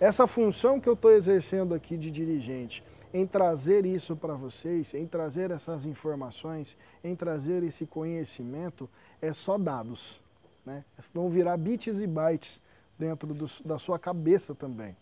Essa 0.00 0.26
função 0.26 0.80
que 0.80 0.88
eu 0.88 0.94
estou 0.94 1.10
exercendo 1.12 1.74
aqui 1.74 1.96
de 1.96 2.10
dirigente, 2.10 2.82
em 3.12 3.26
trazer 3.26 3.86
isso 3.86 4.16
para 4.16 4.34
vocês, 4.34 4.92
em 4.92 5.06
trazer 5.06 5.52
essas 5.52 5.86
informações, 5.86 6.76
em 7.02 7.14
trazer 7.14 7.62
esse 7.62 7.86
conhecimento, 7.86 8.90
é 9.22 9.32
só 9.32 9.56
dados. 9.56 10.20
Né? 10.66 10.84
Vão 11.12 11.30
virar 11.30 11.56
bits 11.56 12.00
e 12.00 12.06
bytes 12.08 12.60
dentro 12.98 13.32
do, 13.32 13.46
da 13.64 13.78
sua 13.78 13.98
cabeça 14.00 14.52
também. 14.52 14.96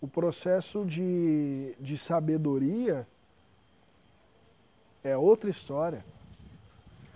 O 0.00 0.06
processo 0.06 0.84
de, 0.84 1.74
de 1.80 1.98
sabedoria 1.98 3.06
é 5.02 5.16
outra 5.16 5.50
história. 5.50 6.04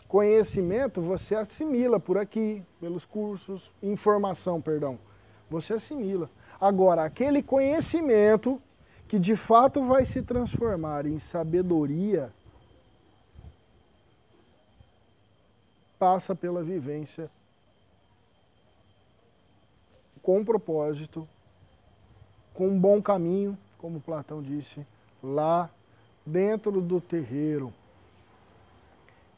Conhecimento 0.09 1.01
você 1.01 1.37
assimila 1.37 2.01
por 2.01 2.19
aqui, 2.19 2.63
pelos 2.81 3.05
cursos, 3.05 3.71
informação, 3.83 4.61
perdão, 4.61 4.99
você 5.51 5.75
assimila. 5.75 6.31
Agora, 6.61 7.05
aquele 7.05 7.43
conhecimento 7.43 8.61
que 9.07 9.19
de 9.19 9.37
fato 9.37 9.85
vai 9.85 10.05
se 10.05 10.23
transformar 10.23 11.07
em 11.07 11.19
sabedoria, 11.19 12.33
passa 15.99 16.35
pela 16.35 16.63
vivência 16.63 17.31
com 20.23 20.45
propósito, 20.45 21.29
com 22.55 22.69
um 22.69 22.81
bom 22.81 23.03
caminho, 23.03 23.57
como 23.79 24.01
Platão 24.01 24.43
disse, 24.43 24.87
lá 25.23 25.69
dentro 26.25 26.81
do 26.81 27.01
terreiro. 27.01 27.73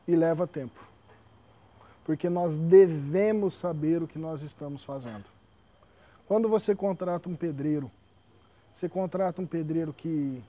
E 0.06 0.14
leva 0.14 0.46
tempo. 0.46 0.80
Porque 2.04 2.30
nós 2.30 2.56
devemos 2.56 3.54
saber 3.54 4.00
o 4.00 4.06
que 4.06 4.18
nós 4.18 4.42
estamos 4.42 4.84
fazendo. 4.84 5.35
Quando 6.26 6.48
você 6.48 6.74
contrata 6.74 7.28
um 7.28 7.36
pedreiro, 7.36 7.90
você 8.72 8.88
contrata 8.88 9.40
um 9.40 9.46
pedreiro 9.46 9.92
que 9.92 10.42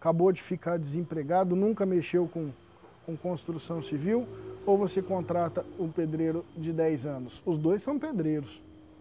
acabou 0.00 0.32
de 0.32 0.42
ficar 0.42 0.78
desempregado, 0.78 1.54
nunca 1.54 1.84
mexeu 1.84 2.26
com, 2.26 2.50
com 3.04 3.16
construção 3.16 3.82
civil, 3.82 4.26
ou 4.66 4.78
você 4.78 5.02
contrata 5.02 5.64
um 5.78 5.90
pedreiro 5.90 6.44
de 6.56 6.72
10 6.72 7.06
anos? 7.06 7.42
Os 7.44 7.58
dois 7.58 7.82
são 7.82 7.98
pedreiros 7.98 8.60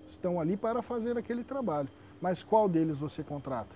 estão 0.09 0.39
ali 0.39 0.57
para 0.57 0.81
fazer 0.81 1.17
aquele 1.17 1.43
trabalho. 1.43 1.87
Mas 2.21 2.43
qual 2.43 2.67
deles 2.67 2.97
você 2.97 3.23
contrata? 3.23 3.75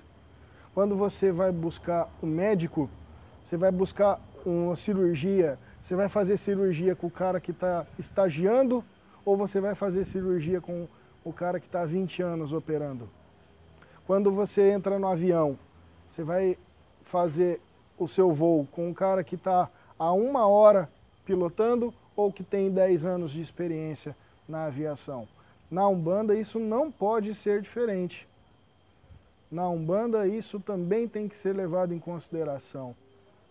Quando 0.74 0.96
você 0.96 1.32
vai 1.32 1.52
buscar 1.52 2.10
um 2.22 2.28
médico, 2.28 2.90
você 3.44 3.56
vai 3.56 3.72
buscar 3.72 4.20
uma 4.46 4.76
cirurgia, 4.76 5.58
você 5.82 5.96
vai 5.96 6.10
fazer 6.10 6.38
cirurgia 6.38 6.96
com 6.96 7.08
o 7.08 7.12
cara 7.12 7.40
que 7.40 7.52
está 7.52 7.86
estagiando 7.98 8.84
ou 9.24 9.38
você 9.38 9.62
vai 9.62 9.76
fazer 9.76 10.04
cirurgia 10.04 10.60
com 10.60 10.88
o 11.24 11.32
cara 11.32 11.60
que 11.60 11.66
está 11.66 11.82
há 11.82 11.86
20 11.86 12.22
anos 12.22 12.54
operando? 12.54 13.10
Quando 14.06 14.32
você 14.32 14.70
entra 14.70 15.00
no 15.00 15.08
avião, 15.08 15.58
você 16.10 16.24
vai 16.24 16.58
fazer 17.04 17.60
o 17.98 18.08
seu 18.08 18.32
voo 18.32 18.68
com 18.72 18.90
um 18.90 18.94
cara 18.94 19.24
que 19.24 19.36
está 19.36 19.70
há 19.98 20.12
uma 20.12 20.48
hora 20.48 20.90
pilotando 21.26 21.94
ou 22.16 22.32
que 22.32 22.44
tem 22.44 22.70
10 22.70 23.06
anos 23.06 23.32
de 23.32 23.42
experiência 23.42 24.16
na 24.48 24.66
aviação? 24.66 25.28
Na 25.72 25.88
Umbanda 25.88 26.36
isso 26.36 26.60
não 26.60 26.92
pode 26.92 27.34
ser 27.34 27.62
diferente. 27.62 28.28
Na 29.50 29.70
Umbanda 29.70 30.28
isso 30.28 30.60
também 30.60 31.08
tem 31.08 31.28
que 31.28 31.38
ser 31.38 31.56
levado 31.56 31.94
em 31.94 32.00
consideração. 32.00 32.96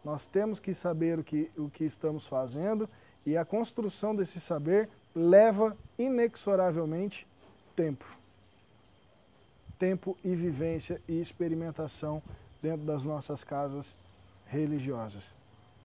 Nós 0.05 0.27
temos 0.27 0.59
que 0.59 0.75
saber 0.75 1.19
o 1.19 1.25
que, 1.25 1.51
o 1.57 1.71
que 1.71 1.85
estamos 1.85 2.27
fazendo 2.27 2.89
e 3.25 3.37
a 3.37 3.45
construção 3.45 4.15
desse 4.15 4.41
saber 4.41 4.89
leva 5.15 5.77
inexoravelmente 5.99 7.27
tempo. 7.83 8.07
Tempo 9.77 10.17
e 10.25 10.37
vivência 10.37 11.01
e 11.09 11.21
experimentação 11.21 12.23
dentro 12.63 12.87
das 12.87 13.03
nossas 13.03 13.43
casas 13.43 13.93
religiosas. 14.47 15.35